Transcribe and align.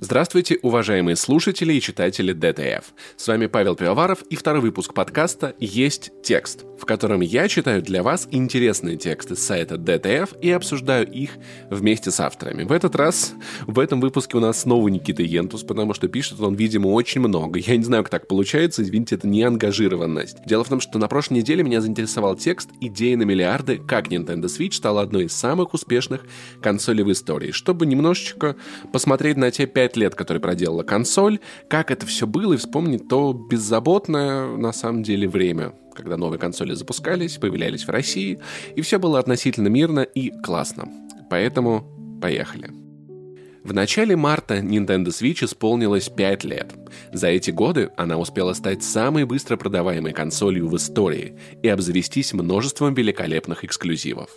Здравствуйте, 0.00 0.60
уважаемые 0.62 1.16
слушатели 1.16 1.72
и 1.72 1.80
читатели 1.80 2.32
DTF. 2.32 2.92
С 3.16 3.26
вами 3.26 3.46
Павел 3.46 3.74
Пивоваров 3.74 4.22
и 4.30 4.36
второй 4.36 4.62
выпуск 4.62 4.94
подкаста 4.94 5.56
«Есть 5.58 6.12
текст», 6.22 6.64
в 6.80 6.84
котором 6.84 7.20
я 7.20 7.48
читаю 7.48 7.82
для 7.82 8.04
вас 8.04 8.28
интересные 8.30 8.96
тексты 8.96 9.34
с 9.34 9.40
сайта 9.40 9.78
DTF 9.78 10.34
и 10.40 10.52
обсуждаю 10.52 11.10
их 11.10 11.32
вместе 11.68 12.12
с 12.12 12.20
авторами. 12.20 12.62
В 12.62 12.70
этот 12.70 12.94
раз, 12.94 13.34
в 13.66 13.80
этом 13.80 14.00
выпуске 14.00 14.36
у 14.36 14.40
нас 14.40 14.60
снова 14.60 14.86
Никита 14.86 15.24
Ентус, 15.24 15.64
потому 15.64 15.94
что 15.94 16.06
пишет 16.06 16.38
он, 16.38 16.54
видимо, 16.54 16.88
очень 16.88 17.20
много. 17.20 17.58
Я 17.58 17.76
не 17.76 17.82
знаю, 17.82 18.04
как 18.04 18.10
так 18.10 18.28
получается, 18.28 18.84
извините, 18.84 19.16
это 19.16 19.26
не 19.26 19.42
ангажированность. 19.42 20.46
Дело 20.46 20.62
в 20.62 20.68
том, 20.68 20.78
что 20.80 21.00
на 21.00 21.08
прошлой 21.08 21.38
неделе 21.38 21.64
меня 21.64 21.80
заинтересовал 21.80 22.36
текст 22.36 22.70
«Идея 22.80 23.16
на 23.16 23.24
миллиарды. 23.24 23.78
Как 23.78 24.12
Nintendo 24.12 24.44
Switch 24.44 24.74
стала 24.74 25.02
одной 25.02 25.24
из 25.24 25.32
самых 25.32 25.74
успешных 25.74 26.24
консолей 26.60 27.02
в 27.02 27.10
истории», 27.10 27.50
чтобы 27.50 27.84
немножечко 27.84 28.54
посмотреть 28.92 29.36
на 29.36 29.50
те 29.50 29.66
пять 29.72 29.96
лет, 29.96 30.14
которые 30.14 30.40
проделала 30.40 30.82
консоль, 30.82 31.40
как 31.68 31.90
это 31.90 32.06
все 32.06 32.26
было, 32.26 32.54
и 32.54 32.56
вспомнить 32.56 33.08
то 33.08 33.32
беззаботное, 33.32 34.56
на 34.56 34.72
самом 34.72 35.02
деле, 35.02 35.28
время, 35.28 35.74
когда 35.94 36.16
новые 36.16 36.38
консоли 36.38 36.74
запускались, 36.74 37.38
появлялись 37.38 37.84
в 37.84 37.90
России, 37.90 38.40
и 38.74 38.80
все 38.80 38.98
было 38.98 39.18
относительно 39.18 39.68
мирно 39.68 40.00
и 40.00 40.30
классно. 40.42 40.88
Поэтому 41.30 42.18
поехали. 42.20 42.70
В 43.64 43.72
начале 43.72 44.16
марта 44.16 44.58
Nintendo 44.58 45.08
Switch 45.08 45.44
исполнилось 45.44 46.08
5 46.08 46.44
лет. 46.44 46.74
За 47.12 47.28
эти 47.28 47.52
годы 47.52 47.92
она 47.96 48.18
успела 48.18 48.54
стать 48.54 48.82
самой 48.82 49.24
быстро 49.24 49.56
продаваемой 49.56 50.12
консолью 50.12 50.66
в 50.68 50.76
истории 50.76 51.38
и 51.62 51.68
обзавестись 51.68 52.32
множеством 52.32 52.92
великолепных 52.94 53.64
эксклюзивов. 53.64 54.30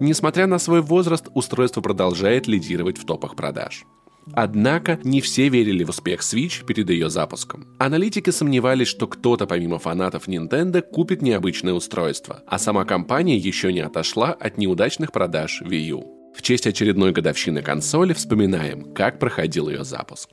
Несмотря 0.00 0.46
на 0.46 0.58
свой 0.58 0.82
возраст, 0.82 1.28
устройство 1.32 1.80
продолжает 1.80 2.46
лидировать 2.46 2.98
в 2.98 3.06
топах 3.06 3.36
продаж. 3.36 3.84
Однако 4.32 4.98
не 5.02 5.20
все 5.20 5.48
верили 5.48 5.84
в 5.84 5.90
успех 5.90 6.20
Switch 6.20 6.64
перед 6.64 6.88
ее 6.90 7.10
запуском. 7.10 7.66
Аналитики 7.78 8.30
сомневались, 8.30 8.88
что 8.88 9.06
кто-то 9.06 9.46
помимо 9.46 9.78
фанатов 9.78 10.28
Nintendo 10.28 10.82
купит 10.82 11.22
необычное 11.22 11.72
устройство, 11.72 12.42
а 12.46 12.58
сама 12.58 12.84
компания 12.84 13.36
еще 13.36 13.72
не 13.72 13.80
отошла 13.80 14.32
от 14.32 14.58
неудачных 14.58 15.12
продаж 15.12 15.62
Wii 15.62 15.86
U. 15.88 16.32
В 16.36 16.42
честь 16.42 16.66
очередной 16.66 17.12
годовщины 17.12 17.62
консоли 17.62 18.12
вспоминаем, 18.12 18.92
как 18.94 19.18
проходил 19.18 19.68
ее 19.68 19.84
запуск. 19.84 20.30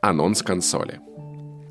Анонс 0.00 0.42
консоли. 0.42 1.00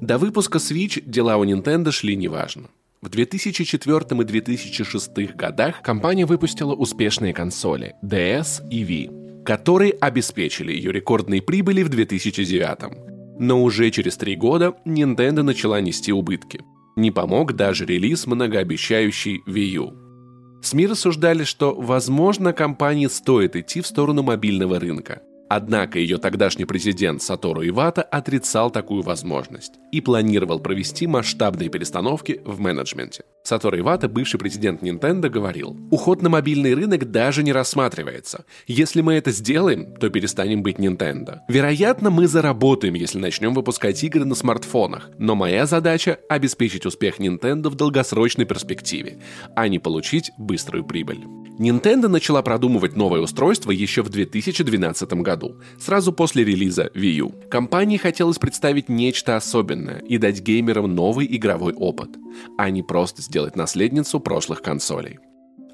До 0.01 0.17
выпуска 0.17 0.57
Switch 0.57 1.01
дела 1.05 1.37
у 1.37 1.45
Nintendo 1.45 1.91
шли 1.91 2.15
неважно. 2.15 2.69
В 3.01 3.09
2004 3.09 4.21
и 4.21 4.25
2006 4.25 5.35
годах 5.35 5.81
компания 5.81 6.27
выпустила 6.27 6.73
успешные 6.75 7.33
консоли 7.33 7.95
DS 8.03 8.69
и 8.69 8.83
Wii, 8.83 9.20
которые 9.45 9.91
обеспечили 9.93 10.71
ее 10.71 10.91
рекордные 10.91 11.41
прибыли 11.41 11.83
в 11.83 11.89
2009. 11.89 13.39
Но 13.39 13.63
уже 13.63 13.89
через 13.91 14.17
три 14.17 14.35
года 14.35 14.75
Nintendo 14.85 15.41
начала 15.41 15.81
нести 15.81 16.11
убытки. 16.11 16.61
Не 16.95 17.11
помог 17.11 17.53
даже 17.53 17.85
релиз 17.85 18.27
многообещающий 18.27 19.41
Wii 19.47 19.69
U. 19.75 19.93
СМИ 20.61 20.87
рассуждали, 20.87 21.43
что, 21.43 21.73
возможно, 21.73 22.53
компании 22.53 23.07
стоит 23.07 23.55
идти 23.55 23.81
в 23.81 23.87
сторону 23.87 24.21
мобильного 24.21 24.79
рынка. 24.79 25.21
Однако 25.53 25.99
ее 25.99 26.17
тогдашний 26.17 26.63
президент 26.63 27.21
Сатору 27.21 27.67
Ивата 27.67 28.03
отрицал 28.03 28.71
такую 28.71 29.03
возможность 29.03 29.73
и 29.91 29.99
планировал 29.99 30.61
провести 30.61 31.07
масштабные 31.07 31.67
перестановки 31.67 32.39
в 32.45 32.61
менеджменте. 32.61 33.25
Сатору 33.43 33.77
Ивата, 33.77 34.07
бывший 34.07 34.39
президент 34.39 34.81
Nintendo, 34.81 35.27
говорил, 35.27 35.75
«Уход 35.91 36.21
на 36.21 36.29
мобильный 36.29 36.73
рынок 36.73 37.11
даже 37.11 37.43
не 37.43 37.51
рассматривается. 37.51 38.45
Если 38.65 39.01
мы 39.01 39.15
это 39.15 39.31
сделаем, 39.31 39.93
то 39.95 40.09
перестанем 40.09 40.63
быть 40.63 40.77
Nintendo. 40.77 41.39
Вероятно, 41.49 42.11
мы 42.11 42.29
заработаем, 42.29 42.93
если 42.93 43.19
начнем 43.19 43.53
выпускать 43.53 44.01
игры 44.05 44.23
на 44.23 44.35
смартфонах, 44.35 45.09
но 45.17 45.35
моя 45.35 45.65
задача– 45.65 46.17
обеспечить 46.29 46.85
успех 46.85 47.19
Nintendo 47.19 47.67
в 47.67 47.75
долгосрочной 47.75 48.45
перспективе, 48.45 49.17
а 49.53 49.67
не 49.67 49.79
получить 49.79 50.31
быструю 50.37 50.85
прибыль». 50.85 51.40
Nintendo 51.59 52.07
начала 52.07 52.41
продумывать 52.41 52.95
новое 52.95 53.21
устройство 53.21 53.71
еще 53.71 54.01
в 54.01 54.09
2012 54.09 55.13
году, 55.13 55.57
сразу 55.79 56.11
после 56.11 56.43
релиза 56.43 56.89
Wii 56.95 57.11
U. 57.17 57.35
Компании 57.49 57.97
хотелось 57.97 58.39
представить 58.39 58.89
нечто 58.89 59.35
особенное 59.35 59.99
и 59.99 60.17
дать 60.17 60.41
геймерам 60.41 60.95
новый 60.95 61.27
игровой 61.35 61.73
опыт, 61.73 62.09
а 62.57 62.69
не 62.69 62.81
просто 62.81 63.21
сделать 63.21 63.55
наследницу 63.55 64.19
прошлых 64.19 64.61
консолей. 64.61 65.19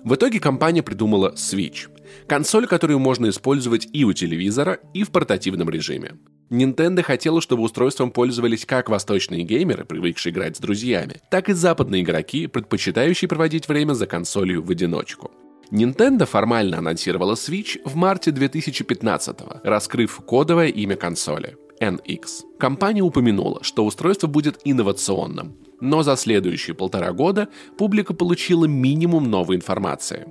В 0.04 0.16
итоге 0.16 0.40
компания 0.40 0.84
придумала 0.84 1.34
Switch– 1.36 1.90
консоль, 2.28 2.68
которую 2.68 3.00
можно 3.00 3.30
использовать 3.30 3.88
и 3.94 4.04
у 4.04 4.14
телевизора, 4.14 4.80
и 4.94 5.04
в 5.04 5.12
портативном 5.12 5.70
режиме. 5.70 6.18
Nintendo 6.50 7.02
хотела, 7.02 7.42
чтобы 7.42 7.64
устройством 7.64 8.12
пользовались 8.12 8.66
как 8.66 8.90
восточные 8.90 9.44
геймеры, 9.44 9.84
привыкшие 9.84 10.32
играть 10.32 10.56
с 10.56 10.60
друзьями, 10.60 11.22
так 11.30 11.50
и 11.50 11.54
западные 11.54 12.04
игроки, 12.04 12.48
предпочитающие 12.48 13.28
проводить 13.28 13.68
время 13.68 13.94
за 13.94 14.08
консолью 14.08 14.64
в 14.64 14.72
одиночку– 14.72 15.32
Nintendo 15.72 16.26
формально 16.26 16.78
анонсировала 16.78 17.34
Switch 17.34 17.80
в 17.84 17.96
марте 17.96 18.32
2015 18.32 19.38
раскрыв 19.64 20.20
кодовое 20.26 20.68
имя 20.68 20.96
консоли– 20.96 21.58
NX. 21.82 22.58
Компания 22.58 23.02
упомянула, 23.02 23.64
что 23.64 23.86
устройство 23.86 24.28
будет 24.28 24.60
инновационным, 24.64 25.58
но 25.82 26.04
за 26.04 26.16
следующие 26.16 26.74
полтора 26.74 27.12
года 27.12 27.50
публика 27.78 28.14
получила 28.14 28.66
минимум 28.66 29.30
новой 29.30 29.58
информации. 29.58 30.28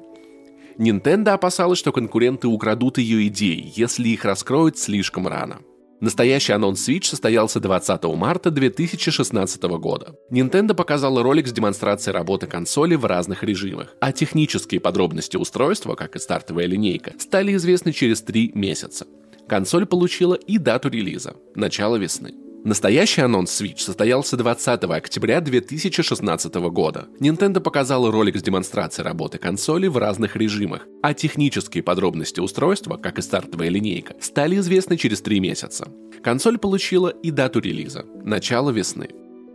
Nintendo 0.78 1.30
опасалась, 1.30 1.78
что 1.78 1.92
конкуренты 1.92 2.48
украдут 2.48 2.98
ее 2.98 3.26
идеи, 3.28 3.72
если 3.76 4.08
их 4.08 4.24
раскроют 4.24 4.78
слишком 4.78 5.28
рано– 5.28 5.60
Настоящий 6.00 6.52
анонс 6.52 6.86
Switch 6.86 7.04
состоялся 7.04 7.58
20 7.58 8.04
марта 8.16 8.50
2016 8.50 9.62
года. 9.62 10.14
Nintendo 10.30 10.74
показала 10.74 11.22
ролик 11.22 11.46
с 11.46 11.52
демонстрацией 11.52 12.14
работы 12.14 12.46
консоли 12.46 12.96
в 12.96 13.06
разных 13.06 13.42
режимах, 13.42 13.94
а 14.00 14.12
технические 14.12 14.80
подробности 14.80 15.36
устройства, 15.38 15.94
как 15.94 16.16
и 16.16 16.18
стартовая 16.18 16.66
линейка, 16.66 17.14
стали 17.18 17.54
известны 17.56 17.92
через 17.92 18.20
три 18.20 18.52
месяца. 18.54 19.06
Консоль 19.48 19.86
получила 19.86 20.34
и 20.34 20.58
дату 20.58 20.90
релиза– 20.90 21.34
начало 21.54 21.96
весны. 21.96 22.34
Настоящий 22.66 23.20
анонс 23.20 23.62
Switch 23.62 23.78
состоялся 23.78 24.36
20 24.36 24.82
октября 24.82 25.40
2016 25.40 26.52
года. 26.72 27.06
Nintendo 27.20 27.60
показала 27.60 28.10
ролик 28.10 28.36
с 28.36 28.42
демонстрацией 28.42 29.04
работы 29.04 29.38
консоли 29.38 29.86
в 29.86 29.96
разных 29.98 30.34
режимах, 30.34 30.84
а 31.00 31.14
технические 31.14 31.84
подробности 31.84 32.40
устройства, 32.40 32.96
как 32.96 33.20
и 33.20 33.22
стартовая 33.22 33.68
линейка, 33.68 34.16
стали 34.20 34.56
известны 34.56 34.96
через 34.96 35.20
три 35.20 35.38
месяца. 35.38 35.86
Консоль 36.24 36.58
получила 36.58 37.10
и 37.10 37.30
дату 37.30 37.60
релиза– 37.60 38.04
начало 38.24 38.70
весны. 38.70 39.10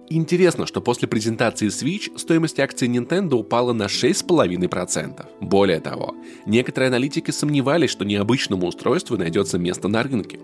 Интересно, 0.10 0.66
что 0.66 0.80
после 0.80 1.10
презентации 1.10 1.68
Switch 1.68 2.18
стоимость 2.18 2.62
акций 2.62 2.88
Nintendo 2.88 3.34
упала 3.34 3.74
на 3.74 3.88
6,5%. 3.88 5.26
Более 5.42 5.82
того, 5.82 6.16
некоторые 6.46 6.88
аналитики 6.88 7.32
сомневались, 7.32 7.90
что 7.90 8.06
необычному 8.06 8.68
устройству 8.68 9.18
найдется 9.18 9.58
место 9.58 9.90
на 9.90 10.02
рынке. 10.02 10.40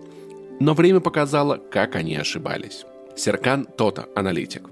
Но 0.60 0.74
время 0.74 1.00
показало, 1.00 1.58
как 1.70 1.96
они 1.96 2.16
ошибались. 2.16 2.84
Серкан 3.16 3.64
Тота, 3.64 4.06
аналитик. 4.14 4.68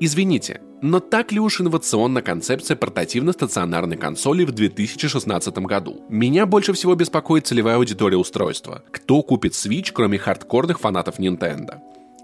Извините, 0.00 0.60
но 0.82 1.00
так 1.00 1.32
ли 1.32 1.40
уж 1.40 1.60
инновационна 1.60 2.20
концепция 2.20 2.76
портативно-стационарной 2.76 3.96
консоли 3.96 4.44
в 4.44 4.52
2016 4.52 5.58
году? 5.58 6.04
Меня 6.10 6.44
больше 6.44 6.74
всего 6.74 6.94
беспокоит 6.94 7.46
целевая 7.46 7.76
аудитория 7.76 8.18
устройства. 8.18 8.82
Кто 8.90 9.22
купит 9.22 9.52
Switch, 9.52 9.92
кроме 9.92 10.18
хардкорных 10.18 10.80
фанатов 10.80 11.18
Nintendo? 11.18 11.78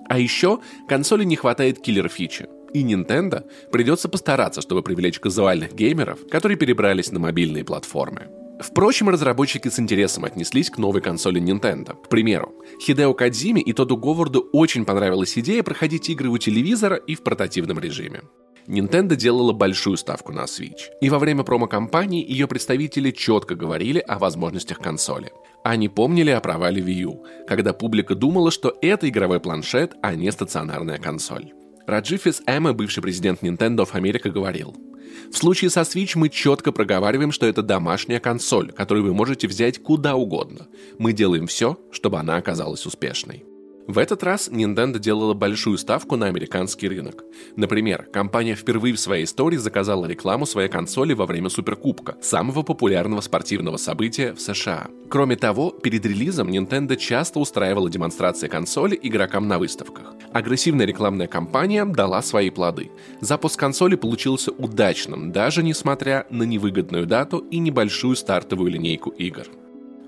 А 0.09 0.19
еще 0.19 0.61
консоли 0.87 1.25
не 1.25 1.37
хватает 1.37 1.81
киллер-фичи. 1.81 2.49
И 2.75 2.84
Nintendo 2.84 3.44
придется 3.71 4.09
постараться, 4.09 4.61
чтобы 4.61 4.83
привлечь 4.83 5.19
казуальных 5.19 5.75
геймеров, 5.75 6.27
которые 6.31 6.59
перебрались 6.59 7.11
на 7.11 7.21
мобильные 7.21 7.65
платформы. 7.65 8.29
Впрочем, 8.62 9.09
разработчики 9.09 9.69
с 9.69 9.78
интересом 9.78 10.25
отнеслись 10.25 10.71
к 10.71 10.78
новой 10.78 11.00
консоли 11.00 11.41
Nintendo. 11.41 11.95
К 11.95 12.09
примеру, 12.09 12.55
Хидео 12.81 13.12
Кадзиме 13.12 13.61
и 13.61 13.73
Тоду 13.73 13.97
Говарду 13.97 14.49
очень 14.53 14.85
понравилась 14.85 15.37
идея 15.37 15.62
проходить 15.62 16.09
игры 16.09 16.29
у 16.29 16.38
телевизора 16.38 16.97
и 16.97 17.14
в 17.14 17.23
портативном 17.23 17.79
режиме. 17.79 18.23
Nintendo 18.69 19.17
делала 19.17 19.53
большую 19.53 19.97
ставку 19.97 20.32
на 20.32 20.44
Switch, 20.44 20.82
и 21.00 21.11
во 21.11 21.19
время 21.19 21.43
промо-компании 21.43 22.25
ее 22.25 22.47
представители 22.47 23.11
четко 23.11 23.56
говорили 23.56 23.99
о 23.99 24.19
возможностях 24.19 24.79
консоли. 24.79 25.32
Они 25.65 25.88
помнили 25.88 26.31
о 26.31 26.41
провале 26.41 26.81
Wii 26.81 27.00
U, 27.03 27.25
когда 27.49 27.73
публика 27.73 28.15
думала, 28.15 28.50
что 28.53 28.76
это 28.81 29.08
игровой 29.08 29.41
планшет, 29.41 29.94
а 30.00 30.15
не 30.15 30.31
стационарная 30.31 30.99
консоль. 30.99 31.53
Раджифис 31.87 32.43
Эма, 32.46 32.73
бывший 32.73 33.02
президент 33.02 33.43
Nintendo 33.43 33.87
of 33.87 33.93
America, 33.93 34.31
говорил– 34.31 34.76
в 35.31 35.37
случае 35.37 35.70
со 35.70 35.81
Switch 35.81 36.12
мы 36.14 36.29
четко 36.29 36.73
проговариваем, 36.73 37.32
что 37.32 37.46
это 37.46 37.62
домашняя 37.62 38.20
консоль, 38.20 38.73
которую 38.73 39.05
вы 39.05 39.14
можете 39.14 39.49
взять 39.49 39.82
куда 39.82 40.14
угодно. 40.14 40.69
Мы 40.99 41.12
делаем 41.12 41.46
все, 41.46 41.79
чтобы 41.90 42.19
она 42.19 42.37
оказалась 42.37 42.87
успешной. 42.87 43.44
В 43.88 43.99
этот 43.99 44.23
раз 44.23 44.49
Nintendo 44.49 44.99
делала 45.00 45.34
большую 45.34 45.76
ставку 45.76 46.17
на 46.17 46.26
американский 46.26 46.88
рынок. 46.88 47.25
Например, 47.56 48.06
компания 48.12 48.55
впервые 48.55 48.94
в 48.94 49.00
своей 49.00 49.25
истории 49.25 49.56
заказала 49.56 50.06
рекламу 50.06 50.46
своей 50.46 50.69
консоли 50.69 51.14
во 51.14 51.26
время 51.26 51.49
Суперкубка, 51.49 52.17
самого 52.23 52.62
популярного 52.62 53.20
спортивного 53.20 53.79
события 53.79 54.34
в 54.34 54.40
США. 54.40 54.87
Кроме 55.11 55.37
того, 55.37 55.70
перед 55.70 56.06
релизом 56.06 56.49
Nintendo 56.49 56.96
часто 56.96 57.40
устраивала 57.40 57.90
демонстрации 57.90 58.46
консоли 58.46 58.99
игрокам 59.02 59.49
на 59.49 59.58
выставках. 59.58 60.14
Агрессивная 60.32 60.87
рекламная 60.87 61.26
кампания 61.26 61.84
дала 61.84 62.23
свои 62.23 62.50
плоды. 62.50 62.90
Запуск 63.20 63.58
консоли 63.58 63.96
получился 63.96 64.52
удачным, 64.52 65.32
даже 65.32 65.62
несмотря 65.62 66.26
на 66.31 66.44
невыгодную 66.44 67.06
дату 67.06 67.38
и 67.38 67.58
небольшую 67.58 68.14
стартовую 68.14 68.70
линейку 68.70 69.11
игр. 69.11 69.46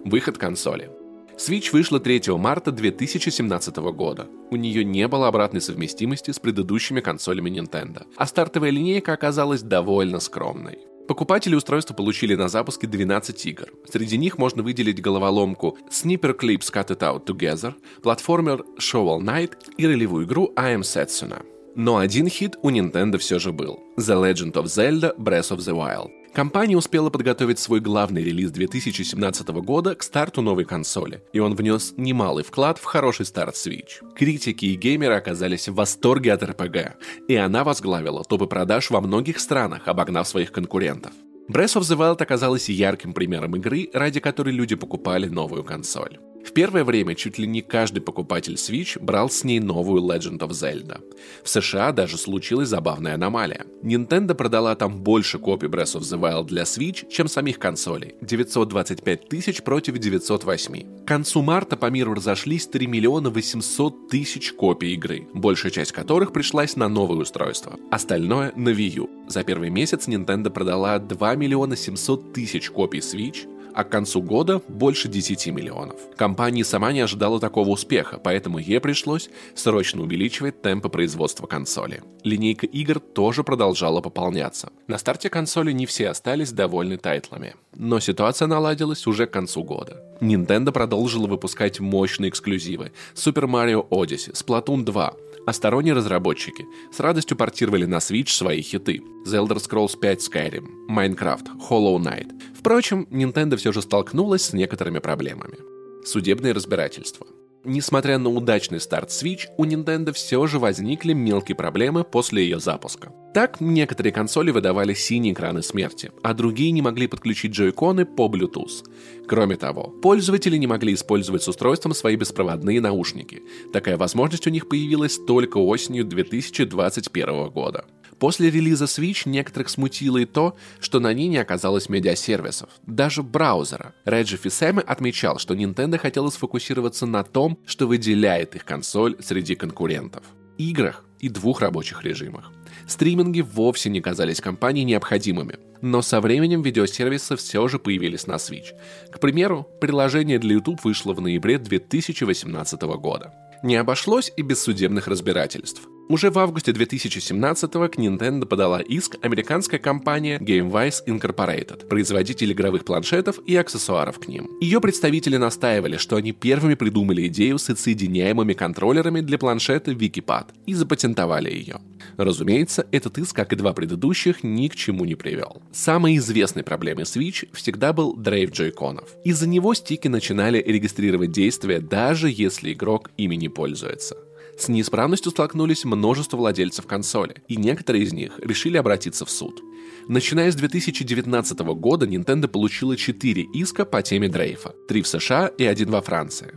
Выход 0.05 0.39
консоли. 0.39 0.91
Switch 1.37 1.73
вышла 1.73 2.01
3 2.01 2.23
марта 2.37 2.71
2017 2.71 3.77
года. 3.77 4.29
У 4.51 4.57
нее 4.57 4.85
не 4.85 5.09
было 5.09 5.29
обратной 5.29 5.61
совместимости 5.61 6.31
с 6.31 6.39
предыдущими 6.39 7.01
консолями 7.01 7.51
Nintendo, 7.51 8.07
а 8.17 8.27
стартовая 8.27 8.71
линейка 8.71 9.13
оказалась 9.13 9.63
довольно 9.63 10.21
скромной. 10.21 10.79
Покупатели 11.09 11.55
устройства 11.55 11.93
получили 11.93 12.35
на 12.35 12.49
запуске 12.49 12.87
12 12.87 13.47
игр. 13.47 13.69
Среди 13.91 14.17
них 14.17 14.39
можно 14.39 14.63
выделить 14.63 15.03
головоломку 15.03 15.77
Sniper 15.91 16.39
Clips 16.39 16.73
Cut 16.73 16.89
It 16.89 17.01
Out 17.01 17.27
Together, 17.27 17.75
платформер 18.03 18.65
Shovel 18.79 19.21
Knight 19.21 19.53
и 19.77 19.87
ролевую 19.87 20.25
игру 20.25 20.53
I 20.57 20.77
Am 20.77 20.81
Setsuna. 20.81 21.45
Но 21.77 21.99
один 21.99 22.29
хит 22.29 22.57
у 22.63 22.71
Nintendo 22.71 23.19
все 23.19 23.39
же 23.39 23.53
был– 23.53 23.81
The 23.97 24.15
Legend 24.15 24.53
of 24.53 24.65
Zelda 24.65 25.17
Breath 25.17 25.51
of 25.51 25.59
the 25.59 25.75
Wild. 25.75 26.11
Компания 26.33 26.77
успела 26.77 27.11
подготовить 27.11 27.59
свой 27.59 27.81
главный 27.81 28.23
релиз 28.23 28.51
2017 28.51 29.49
года 29.49 29.95
к 29.95 30.03
старту 30.03 30.43
новой 30.43 30.65
консоли, 30.65 31.23
и 31.33 31.39
он 31.39 31.55
внес 31.55 31.95
немалый 31.97 32.43
вклад 32.43 32.79
в 32.79 32.85
хороший 32.85 33.27
старт 33.27 33.55
Switch. 33.55 34.03
Критики 34.17 34.67
и 34.67 34.75
геймеры 34.75 35.15
оказались 35.15 35.69
в 35.69 35.75
восторге 35.75 36.33
от 36.33 36.43
RPG, 36.43 36.93
и 37.29 37.35
она 37.37 37.63
возглавила 37.65 38.25
топы 38.25 38.47
продаж 38.47 38.91
во 38.91 39.01
многих 39.01 39.39
странах, 39.39 39.87
обогнав 39.87 40.27
своих 40.27 40.53
конкурентов. 40.53 41.13
Breath 41.49 41.77
of 41.77 41.83
the 41.83 41.97
Wild 41.97 42.23
оказалась 42.23 42.69
ярким 42.69 43.13
примером 43.13 43.55
игры, 43.57 43.91
ради 43.93 44.19
которой 44.19 44.55
люди 44.55 44.77
покупали 44.77 45.27
новую 45.27 45.63
консоль. 45.63 46.19
В 46.45 46.53
первое 46.53 46.85
время 46.85 47.15
чуть 47.15 47.39
ли 47.39 47.47
не 47.47 47.63
каждый 47.63 48.01
покупатель 48.01 48.55
Switch 48.55 49.01
брал 49.01 49.31
с 49.31 49.45
ней 49.45 49.61
новую 49.61 50.03
Legend 50.03 50.39
of 50.41 50.51
Zelda. 50.51 51.01
В 51.43 51.49
США 51.49 51.91
даже 51.93 52.19
случилась 52.19 52.69
забавная 52.69 53.15
аномалия. 53.15 53.65
Nintendo 53.83 54.35
продала 54.35 54.75
там 54.77 55.01
больше 55.01 55.39
копий 55.39 55.69
Breath 55.69 55.99
of 55.99 56.03
the 56.03 56.21
Wild 56.21 56.45
для 56.45 56.65
Switch, 56.65 57.09
чем 57.11 57.29
самих 57.29 57.59
консолей– 57.59 58.15
925 58.21 59.29
тысяч 59.29 59.63
против 59.63 59.99
908. 59.99 61.05
К 61.05 61.09
концу 61.09 61.43
марта 61.43 61.77
по 61.77 61.87
миру 61.87 62.15
разошлись 62.15 62.67
3 62.67 62.87
миллиона 62.87 63.31
800 63.31 64.09
тысяч 64.09 64.53
копий 64.53 64.93
игры, 64.95 65.27
большая 65.33 65.73
часть 65.73 65.93
которых 65.93 66.33
пришлась 66.33 66.77
на 66.77 66.89
новое 66.89 67.19
устройство, 67.19 67.79
остальное– 67.91 68.53
на 68.57 68.69
Wii 68.69 68.91
U. 68.97 69.11
За 69.29 69.43
первый 69.45 69.71
месяц 69.71 70.09
Nintendo 70.09 70.51
продала 70.51 70.99
2 70.99 71.35
миллиона 71.37 71.77
700 71.77 72.35
тысяч 72.35 72.71
копий 72.71 72.99
Switch, 72.99 73.49
а 73.75 73.85
к 73.85 73.91
концу 73.91 74.23
года 74.23 74.63
больше 74.69 75.09
10 75.09 75.47
миллионов. 75.49 75.97
Компания 76.17 76.65
сама 76.65 76.93
не 76.93 77.01
ожидала 77.01 77.41
такого 77.41 77.69
успеха, 77.71 78.19
поэтому 78.23 78.59
ей 78.59 78.81
пришлось 78.81 79.29
срочно 79.55 80.03
увеличивать 80.03 80.63
темпы 80.63 80.89
производства 80.89 81.47
консоли. 81.47 82.03
Линейка 82.23 82.67
игр 82.67 83.01
тоже 83.01 83.45
продолжала 83.45 84.01
пополняться. 84.01 84.71
На 84.87 84.99
старте 84.99 85.29
консоли 85.29 85.73
не 85.73 85.87
все 85.87 86.09
остались 86.09 86.53
довольны 86.53 86.97
тайтлами. 86.97 87.55
Но 87.75 88.01
ситуация 88.01 88.47
наладилась 88.47 89.07
уже 89.07 89.27
к 89.27 89.33
концу 89.33 89.65
года. 89.65 90.03
Nintendo 90.21 90.73
продолжила 90.73 91.27
выпускать 91.27 91.81
мощные 91.81 92.31
эксклюзивы. 92.31 92.93
Super 93.15 93.47
Mario 93.47 93.89
Odyssey, 93.89 94.33
Splatoon 94.33 94.85
2, 94.85 95.15
а 95.47 95.53
сторонние 95.53 95.95
разработчики 95.95 96.67
с 96.93 97.01
радостью 97.01 97.37
портировали 97.37 97.85
на 97.85 97.97
Switch 97.97 98.31
свои 98.31 98.63
хиты. 98.63 99.03
The 99.27 99.47
Elder 99.47 99.57
Scrolls 99.57 99.99
5 99.99 100.21
Skyrim, 100.21 100.89
Minecraft, 100.89 101.47
Hollow 101.69 101.99
Knight. 101.99 102.31
Впрочем, 102.55 103.07
Nintendo 103.11 103.57
все 103.57 103.73
же 103.73 103.83
столкнулась 103.83 104.45
с 104.45 104.53
некоторыми 104.53 104.99
проблемами. 104.99 105.59
Судебные 106.05 106.53
разбирательства. 106.53 107.27
Несмотря 107.67 108.19
на 108.19 108.29
удачный 108.29 108.79
старт 108.79 109.09
Switch, 109.09 109.47
у 109.57 109.65
Nintendo 109.65 110.13
все 110.13 110.47
же 110.47 110.59
возникли 110.59 111.15
мелкие 111.15 111.57
проблемы 111.57 112.05
после 112.05 112.45
ее 112.45 112.61
запуска. 112.61 113.11
Так, 113.33 113.59
некоторые 113.59 114.13
консоли 114.13 114.51
выдавали 114.51 114.93
синие 114.93 115.33
экраны 115.33 115.63
смерти, 115.63 116.13
а 116.23 116.35
другие 116.35 116.73
не 116.73 116.83
могли 116.83 117.07
подключить 117.07 117.53
джойконы 117.53 118.05
по 118.05 118.29
Bluetooth. 118.29 118.85
Кроме 119.27 119.57
того, 119.57 119.85
пользователи 120.03 120.59
не 120.59 120.67
могли 120.67 120.93
использовать 120.93 121.43
с 121.43 121.49
устройством 121.49 121.95
свои 121.95 122.17
беспроводные 122.17 122.83
наушники. 122.83 123.43
Такая 123.73 123.97
возможность 123.97 124.47
у 124.47 124.51
них 124.51 124.69
появилась 124.69 125.19
только 125.27 125.57
осенью 125.57 126.05
2021 126.05 127.49
года. 127.49 127.87
После 128.25 128.51
релиза 128.51 128.87
Switch 128.87 129.29
некоторых 129.29 129.69
смутило 129.69 130.17
и 130.17 130.25
то, 130.25 130.57
что 130.81 130.99
на 130.99 131.13
ней 131.13 131.29
не 131.29 131.37
оказалось 131.37 131.91
медиасервисов, 131.91 132.71
даже 132.87 133.23
браузера. 133.23 133.95
Реджи 134.07 134.39
Фисеме 134.39 134.81
отмечал, 134.81 135.39
что 135.39 135.53
Nintendo 135.53 135.99
хотела 135.99 136.31
сфокусироваться 136.31 137.05
на 137.05 137.23
том, 137.23 137.59
что 137.67 137.87
выделяет 137.87 138.55
их 138.55 138.65
консоль 138.65 139.19
среди 139.21 139.57
конкурентов. 139.57 140.23
Играх 140.57 141.05
и 141.21 141.29
двух 141.29 141.61
рабочих 141.61 142.03
режимах. 142.03 142.51
Стриминги 142.89 143.43
вовсе 143.43 143.91
не 143.91 144.01
казались 144.01 144.41
компании 144.41 144.85
необходимыми, 144.85 145.59
но 145.83 146.01
со 146.01 146.23
временем 146.23 146.63
видеосервисы 146.63 147.37
все 147.37 147.69
же 147.69 147.79
появились 147.79 148.27
на 148.27 148.37
Switch. 148.37 148.73
К 149.13 149.21
примеру, 149.21 149.69
приложение 149.83 150.39
для 150.39 150.55
YouTube 150.55 150.83
вышло 150.83 151.13
в 151.13 151.21
ноябре 151.21 151.59
2018 151.59 152.81
года. 152.97 153.35
Не 153.63 153.77
обошлось 153.77 154.33
и 154.35 154.41
без 154.41 154.63
судебных 154.63 155.09
разбирательств. 155.09 155.83
Уже 156.07 156.31
в 156.31 156.39
августе 156.39 156.73
2017-го 156.73 157.89
к 157.89 157.97
Nintendo 157.97 158.45
подала 158.45 158.81
иск 158.81 159.17
американская 159.23 159.81
компания 159.81 160.39
GameWise 160.39 161.07
Incorporated, 161.07 161.87
производитель 161.87 162.53
игровых 162.53 162.85
планшетов 162.85 163.39
и 163.47 163.57
аксессуаров 163.57 164.19
к 164.19 164.29
ним. 164.29 164.51
Ее 164.61 164.83
представители 164.83 165.39
настаивали, 165.39 165.97
что 165.97 166.17
они 166.17 166.33
первыми 166.33 166.75
придумали 166.75 167.27
идею 167.29 167.59
с 167.59 167.71
отсоединяемыми 167.71 168.53
контроллерами 168.53 169.23
для 169.23 169.39
планшета 169.39 169.93
Wikipad 169.93 170.49
и 170.67 170.75
запатентовали 170.75 171.51
ее. 171.51 171.81
Разумеется, 172.19 172.87
этот 172.93 173.17
иск, 173.17 173.35
как 173.35 173.55
и 173.55 173.57
два 173.57 173.73
предыдущих, 173.73 174.45
ни 174.45 174.69
к 174.69 174.77
чему 174.77 175.07
не 175.07 175.15
привел. 175.15 175.63
Самой 175.73 176.19
известной 176.19 176.65
проблемой 176.65 177.05
Switch 177.05 177.49
всегда 177.55 177.95
был 177.95 178.15
дрейф 178.15 178.53
джойконов. 178.53 179.09
Из-за 179.25 179.49
него 179.49 179.73
стики 179.73 180.09
начинали 180.09 180.63
регистрировать 180.63 181.33
действия, 181.33 181.81
даже 181.81 182.29
если 182.31 182.75
игрок 182.75 183.11
ими 183.17 183.37
не 183.37 183.49
пользуется. 183.49 184.17
С 184.59 184.69
неисправностью 184.69 185.33
столкнулись 185.33 185.85
множество 185.85 186.37
владельцев 186.37 186.87
консоли, 186.87 187.43
и 187.49 187.57
некоторые 187.57 188.05
из 188.05 188.13
них 188.13 188.39
решили 188.39 188.77
обратиться 188.77 189.25
в 189.25 189.31
суд. 189.31 189.63
Начиная 190.09 190.51
с 190.51 190.55
2019 190.55 191.59
года 191.75 192.07
Nintendo 192.07 192.47
получила 192.47 192.97
4 192.97 193.43
иска 193.55 193.85
по 193.85 194.03
теме 194.03 194.29
дрейфа, 194.29 194.75
3 194.89 195.03
в 195.03 195.09
США 195.09 195.49
и 195.49 195.65
1 195.65 195.91
во 195.91 196.01
Франции. 196.03 196.55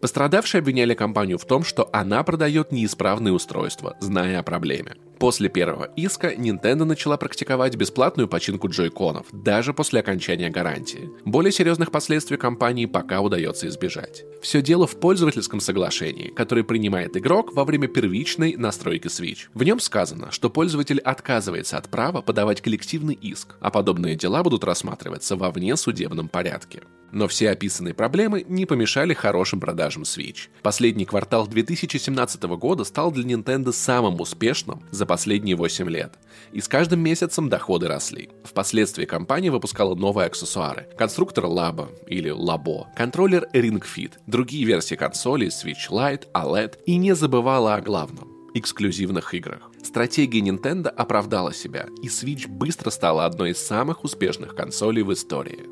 Пострадавшие 0.00 0.60
обвиняли 0.60 0.94
компанию 0.94 1.38
в 1.38 1.44
том, 1.44 1.64
что 1.64 1.88
она 1.92 2.22
продает 2.22 2.72
неисправные 2.72 3.32
устройства, 3.34 3.96
зная 4.00 4.40
о 4.40 4.42
проблеме. 4.42 4.96
После 5.20 5.50
первого 5.50 5.84
иска 5.96 6.32
Nintendo 6.32 6.84
начала 6.84 7.18
практиковать 7.18 7.76
бесплатную 7.76 8.26
починку 8.26 8.70
джойконов, 8.70 9.26
даже 9.32 9.74
после 9.74 10.00
окончания 10.00 10.48
гарантии. 10.48 11.10
Более 11.26 11.52
серьезных 11.52 11.90
последствий 11.90 12.38
компании 12.38 12.86
пока 12.86 13.20
удается 13.20 13.68
избежать. 13.68 14.24
Все 14.40 14.62
дело 14.62 14.86
в 14.86 14.98
пользовательском 14.98 15.60
соглашении, 15.60 16.30
которое 16.30 16.64
принимает 16.64 17.18
игрок 17.18 17.54
во 17.54 17.66
время 17.66 17.86
первичной 17.86 18.56
настройки 18.56 19.08
Switch. 19.08 19.48
В 19.52 19.62
нем 19.62 19.78
сказано, 19.78 20.30
что 20.30 20.48
пользователь 20.48 21.00
отказывается 21.00 21.76
от 21.76 21.90
права 21.90 22.22
подавать 22.22 22.62
коллективный 22.62 23.14
иск, 23.14 23.56
а 23.60 23.70
подобные 23.70 24.16
дела 24.16 24.42
будут 24.42 24.64
рассматриваться 24.64 25.36
во 25.36 25.50
внесудебном 25.50 26.28
порядке. 26.28 26.80
Но 27.12 27.26
все 27.28 27.50
описанные 27.50 27.94
проблемы 27.94 28.44
не 28.48 28.66
помешали 28.66 29.14
хорошим 29.14 29.60
продажам 29.60 30.04
Switch. 30.04 30.48
Последний 30.62 31.04
квартал 31.04 31.46
2017 31.46 32.42
года 32.42 32.84
стал 32.84 33.10
для 33.10 33.24
Nintendo 33.24 33.72
самым 33.72 34.20
успешным 34.20 34.82
за 34.90 35.06
последние 35.10 35.56
8 35.56 35.90
лет. 35.90 36.12
И 36.52 36.60
с 36.60 36.68
каждым 36.68 37.00
месяцем 37.00 37.48
доходы 37.48 37.88
росли. 37.88 38.28
Впоследствии 38.44 39.06
компания 39.06 39.50
выпускала 39.50 39.96
новые 39.96 40.26
аксессуары. 40.26 40.86
Конструктор 40.96 41.46
Labo 41.46 41.88
или 42.06 42.30
Labo, 42.30 42.84
контроллер 42.96 43.48
Ring 43.52 43.82
Fit, 43.82 44.12
другие 44.28 44.64
версии 44.64 44.94
консолей 44.94 45.48
Switch 45.48 45.90
Lite, 45.90 46.30
OLED 46.32 46.78
и 46.86 46.96
не 46.96 47.16
забывала 47.16 47.74
о 47.74 47.80
главном 47.80 48.28
эксклюзивных 48.54 49.34
играх. 49.34 49.72
Стратегия 49.82 50.42
Nintendo 50.42 50.88
оправдала 50.88 51.52
себя, 51.52 51.86
и 52.02 52.06
Switch 52.06 52.46
быстро 52.46 52.90
стала 52.90 53.24
одной 53.24 53.50
из 53.50 53.58
самых 53.58 54.04
успешных 54.04 54.54
консолей 54.54 55.02
в 55.02 55.12
истории. 55.12 55.66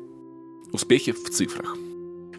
Успехи 0.73 1.13
в 1.13 1.29
цифрах. 1.29 1.77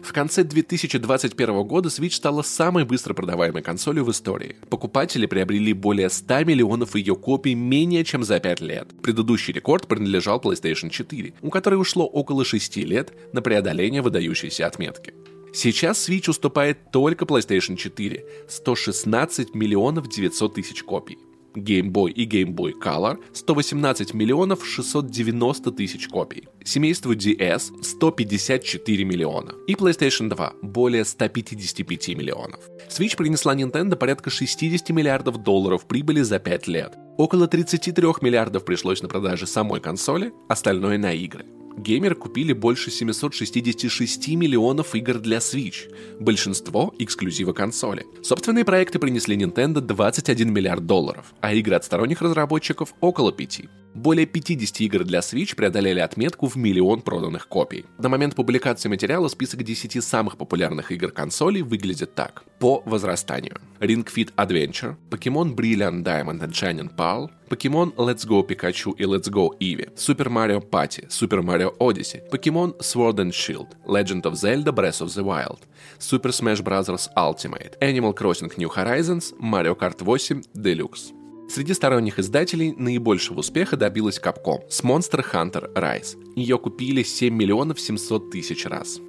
В 0.03 0.13
конце 0.13 0.43
2021 0.43 1.63
года 1.63 1.89
Switch 1.89 2.11
стала 2.11 2.41
самой 2.41 2.85
быстро 2.85 3.13
продаваемой 3.13 3.61
консолью 3.61 4.03
в 4.03 4.11
истории. 4.11 4.55
Покупатели 4.69 5.25
приобрели 5.25 5.73
более 5.73 6.09
100 6.09 6.43
миллионов 6.43 6.95
ее 6.95 7.15
копий 7.15 7.55
менее 7.55 8.03
чем 8.03 8.23
за 8.23 8.39
5 8.39 8.61
лет. 8.61 8.87
Предыдущий 9.01 9.53
рекорд 9.53 9.87
принадлежал 9.87 10.41
PlayStation 10.41 10.89
4, 10.89 11.33
у 11.41 11.49
которой 11.49 11.75
ушло 11.75 12.07
около 12.07 12.43
6 12.43 12.77
лет 12.77 13.13
на 13.31 13.41
преодоление 13.41 14.01
выдающейся 14.01 14.65
отметки. 14.65 15.13
Сейчас 15.53 16.09
Switch 16.09 16.29
уступает 16.29 16.91
только 16.91 17.25
PlayStation 17.25 17.75
4– 17.75 18.25
116 18.49 19.53
миллионов 19.53 20.09
900 20.09 20.55
тысяч 20.55 20.83
копий. 20.83 21.17
Game 21.53 21.91
Boy 21.91 22.11
и 22.11 22.25
Game 22.25 22.55
Boy 22.55 22.71
Color 22.81 23.19
118 23.33 24.13
миллионов 24.13 24.65
690 24.65 25.71
тысяч 25.71 26.07
копий. 26.07 26.47
Семейству 26.63 27.13
DS 27.13 27.83
154 27.83 29.03
миллиона. 29.03 29.53
И 29.67 29.73
PlayStation 29.73 30.29
2 30.29 30.53
более 30.61 31.05
155 31.05 32.09
миллионов. 32.09 32.59
Switch 32.89 33.17
принесла 33.17 33.55
Nintendo 33.55 33.95
порядка 33.95 34.29
60 34.29 34.89
миллиардов 34.89 35.43
долларов 35.43 35.87
прибыли 35.87 36.21
за 36.21 36.39
5 36.39 36.67
лет. 36.67 36.93
Около 37.17 37.47
33 37.47 38.03
миллиардов 38.21 38.65
пришлось 38.65 39.01
на 39.01 39.07
продаже 39.07 39.47
самой 39.47 39.81
консоли, 39.81 40.31
остальное 40.49 40.97
на 40.97 41.13
игры. 41.13 41.45
Геймеры 41.77 42.15
купили 42.15 42.53
больше 42.53 42.91
766 42.91 44.27
миллионов 44.29 44.93
игр 44.93 45.19
для 45.19 45.37
Switch, 45.37 45.91
большинство 46.19 46.93
эксклюзива 46.99 47.53
консоли. 47.53 48.05
Собственные 48.21 48.65
проекты 48.65 48.99
принесли 48.99 49.37
Nintendo 49.37 49.79
21 49.79 50.53
миллиард 50.53 50.85
долларов, 50.85 51.33
а 51.41 51.53
игры 51.53 51.75
от 51.75 51.85
сторонних 51.85 52.21
разработчиков 52.21 52.93
около 52.99 53.31
5. 53.31 53.61
Более 53.93 54.25
50 54.25 54.81
игр 54.81 55.03
для 55.03 55.19
Switch 55.19 55.55
преодолели 55.55 55.99
отметку 55.99 56.47
в 56.47 56.55
миллион 56.55 57.01
проданных 57.01 57.47
копий. 57.47 57.85
На 57.97 58.07
момент 58.07 58.35
публикации 58.35 58.87
материала 58.87 59.27
список 59.27 59.63
10 59.63 60.01
самых 60.03 60.37
популярных 60.37 60.91
игр 60.91 61.11
консолей 61.11 61.61
выглядит 61.61 62.15
так. 62.15 62.43
По 62.59 62.81
возрастанию. 62.85 63.57
Ring 63.79 64.05
Fit 64.05 64.33
Adventure, 64.35 64.95
Pokemon 65.09 65.55
Brilliant 65.55 66.03
Diamond 66.03 66.39
and 66.41 66.51
Shining 66.51 66.95
Pearl, 66.95 67.29
Pokemon 67.49 67.95
Let's 67.95 68.25
Go 68.25 68.47
Pikachu 68.47 68.95
и 68.97 69.03
Let's 69.03 69.29
Go 69.29 69.49
Eevee, 69.59 69.89
Super 69.97 70.29
Mario 70.29 70.61
Party, 70.61 71.05
Super 71.09 71.41
Mario 71.41 71.73
Odyssey, 71.79 72.21
Pokemon 72.31 72.81
Sword 72.81 73.19
and 73.19 73.33
Shield, 73.33 73.75
Legend 73.85 74.25
of 74.25 74.35
Zelda 74.35 74.71
Breath 74.71 75.01
of 75.01 75.13
the 75.13 75.23
Wild, 75.23 75.67
Super 75.99 76.31
Smash 76.31 76.61
Bros. 76.61 77.09
Ultimate, 77.17 77.75
Animal 77.81 78.13
Crossing 78.13 78.51
New 78.57 78.69
Horizons, 78.69 79.33
Mario 79.39 79.75
Kart 79.75 80.01
8 80.01 80.47
Deluxe. 80.53 81.13
Среди 81.53 81.73
сторонних 81.73 82.17
издателей 82.17 82.73
наибольшего 82.77 83.39
успеха 83.39 83.75
добилась 83.75 84.21
Capcom 84.23 84.61
с 84.69 84.85
Monster 84.85 85.21
Hunter 85.33 85.73
Rise. 85.73 86.17
Ее 86.33 86.57
купили 86.57 87.03
7 87.03 87.35
миллионов 87.35 87.77
700 87.77 88.31
тысяч 88.31 88.65
раз. 88.65 89.01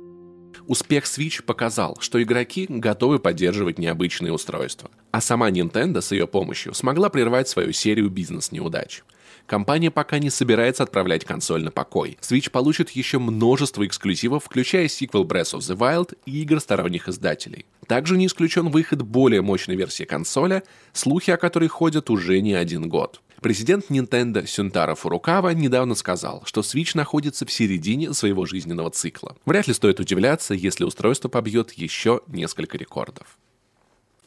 Успех 0.66 1.04
Switch 1.04 1.40
показал, 1.44 1.96
что 2.00 2.20
игроки 2.20 2.66
готовы 2.68 3.20
поддерживать 3.20 3.78
необычные 3.78 4.32
устройства. 4.32 4.90
А 5.12 5.20
сама 5.20 5.52
Nintendo 5.52 6.00
с 6.00 6.11
ее 6.11 6.26
помощью 6.26 6.75
смогла 6.75 7.11
прервать 7.11 7.49
свою 7.49 7.72
серию 7.72 8.11
бизнес-неудач. 8.11 9.04
Компания 9.46 9.90
пока 9.90 10.18
не 10.18 10.30
собирается 10.30 10.82
отправлять 10.82 11.25
консоль 11.25 11.62
на 11.62 11.70
покой. 11.70 12.18
Switch 12.20 12.50
получит 12.50 12.90
еще 12.90 13.18
множество 13.18 13.87
эксклюзивов, 13.87 14.44
включая 14.44 14.88
сиквел 14.88 15.25
Breath 15.25 15.54
of 15.54 15.61
the 15.61 15.76
Wild 15.76 16.16
и 16.26 16.42
игр 16.42 16.61
сторонних 16.61 17.08
издателей. 17.08 17.66
Также 17.87 18.16
не 18.16 18.26
исключен 18.26 18.70
выход 18.70 19.02
более 19.02 19.42
мощной 19.42 19.76
версии 19.76 20.04
консоли, 20.04 20.62
слухи 20.92 21.30
о 21.30 21.37
которой 21.37 21.68
ходят 21.68 22.11
уже 22.11 22.40
не 22.40 22.54
один 22.54 22.88
год. 22.88 23.20
Президент 23.42 23.90
Nintendo 23.90 24.46
Сюнтаро 24.46 24.94
Фурукава 24.94 25.52
недавно 25.52 25.96
сказал, 25.96 26.44
что 26.46 26.61
Switch 26.61 26.92
находится 26.94 27.44
в 27.44 27.50
середине 27.50 28.14
своего 28.14 28.46
жизненного 28.46 28.90
цикла. 28.90 29.37
Вряд 29.44 29.66
ли 29.66 29.75
стоит 29.75 29.99
удивляться, 29.99 30.54
если 30.54 30.84
устройство 30.84 31.28
побьет 31.28 31.72
еще 31.72 32.20
несколько 32.28 32.78
рекордов. 32.78 33.37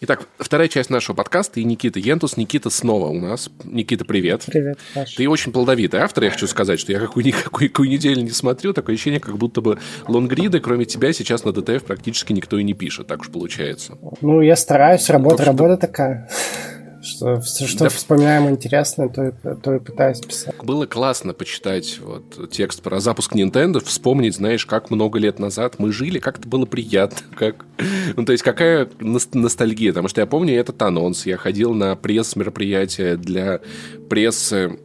Итак, 0.02 0.28
вторая 0.40 0.68
часть 0.68 0.90
нашего 0.90 1.16
подкаста 1.16 1.62
и 1.62 1.64
Никита 1.64 2.00
Ентус. 2.00 2.36
Никита 2.36 2.70
снова 2.70 3.08
у 3.08 3.18
нас. 3.18 3.50
Никита, 3.64 4.04
привет. 4.04 4.44
Привет, 4.46 4.78
Паша. 4.94 5.16
Ты 5.16 5.30
очень 5.30 5.54
плодовитый 5.54 6.02
автор, 6.02 6.26
я 6.26 6.32
хочу 6.32 6.48
сказать, 6.48 6.82
что 6.82 6.92
я 6.92 7.00
какую, 7.00 7.26
никакую, 7.26 7.70
какую 7.70 7.90
неделю 7.90 8.22
не 8.22 8.32
смотрю, 8.32 8.74
такое 8.74 8.96
ощущение, 8.96 9.22
как 9.22 9.38
будто 9.38 9.62
бы 9.62 9.80
лонгриды, 10.10 10.60
кроме 10.60 10.84
тебя, 10.84 11.14
сейчас 11.14 11.46
на 11.46 11.54
DTF 11.54 11.86
практически 11.86 12.34
никто 12.34 12.58
и 12.58 12.64
не 12.66 12.74
пишет, 12.74 13.08
так 13.08 13.22
уж 13.22 13.30
получается. 13.30 13.98
Ну, 14.20 14.42
я 14.42 14.58
стараюсь, 14.58 15.10
работа, 15.10 15.38
Только 15.38 15.52
работа 15.52 15.78
что... 15.78 15.88
такая. 15.88 16.30
Что, 17.06 17.40
все, 17.40 17.68
что 17.68 17.84
да. 17.84 17.90
вспоминаем 17.90 18.50
интересное, 18.50 19.10
то 19.10 19.28
и, 19.28 19.32
то 19.62 19.76
и 19.76 19.80
пытаюсь 19.80 20.20
писать. 20.22 20.56
Было 20.64 20.88
классно 20.88 21.34
почитать 21.34 22.00
вот, 22.00 22.50
текст 22.52 22.82
про 22.82 23.00
запуск 23.00 23.34
Nintendo, 23.34 23.80
вспомнить, 23.84 24.36
знаешь, 24.36 24.66
как 24.66 24.90
много 24.90 25.20
лет 25.20 25.38
назад 25.38 25.76
мы 25.78 25.92
жили, 25.92 26.18
как 26.18 26.40
это 26.40 26.48
было 26.48 26.66
приятно. 26.66 27.18
Как... 27.36 27.66
Ну, 28.16 28.26
то 28.26 28.32
есть, 28.32 28.44
какая 28.44 28.90
ностальгия. 29.00 29.92
Потому 29.92 30.08
что 30.08 30.22
я 30.22 30.28
помню 30.28 30.56
этот 30.56 30.82
анонс. 30.82 31.26
Я 31.26 31.38
ходил 31.38 31.74
на 31.74 31.96
пресс-мероприятие 31.96 33.18
для 33.18 33.60
прессы, 34.10 34.80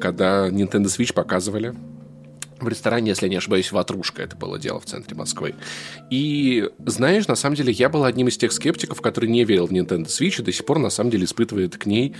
когда 0.00 0.48
Nintendo 0.48 0.86
Switch 0.86 1.12
показывали 1.12 1.74
в 2.64 2.68
ресторане, 2.68 3.10
если 3.10 3.28
не 3.28 3.36
ошибаюсь, 3.36 3.72
«Ватрушка» 3.72 4.22
это 4.22 4.36
было 4.36 4.58
дело 4.58 4.80
в 4.80 4.84
центре 4.84 5.16
Москвы. 5.16 5.54
И, 6.10 6.68
знаешь, 6.86 7.26
на 7.28 7.36
самом 7.36 7.56
деле 7.56 7.72
я 7.72 7.88
был 7.88 8.04
одним 8.04 8.28
из 8.28 8.36
тех 8.36 8.52
скептиков, 8.52 9.00
который 9.00 9.28
не 9.28 9.44
верил 9.44 9.66
в 9.66 9.72
Nintendo 9.72 10.06
Switch 10.06 10.40
и 10.40 10.42
до 10.42 10.52
сих 10.52 10.64
пор, 10.64 10.78
на 10.78 10.90
самом 10.90 11.10
деле, 11.10 11.24
испытывает 11.24 11.76
к 11.76 11.86
ней 11.86 12.14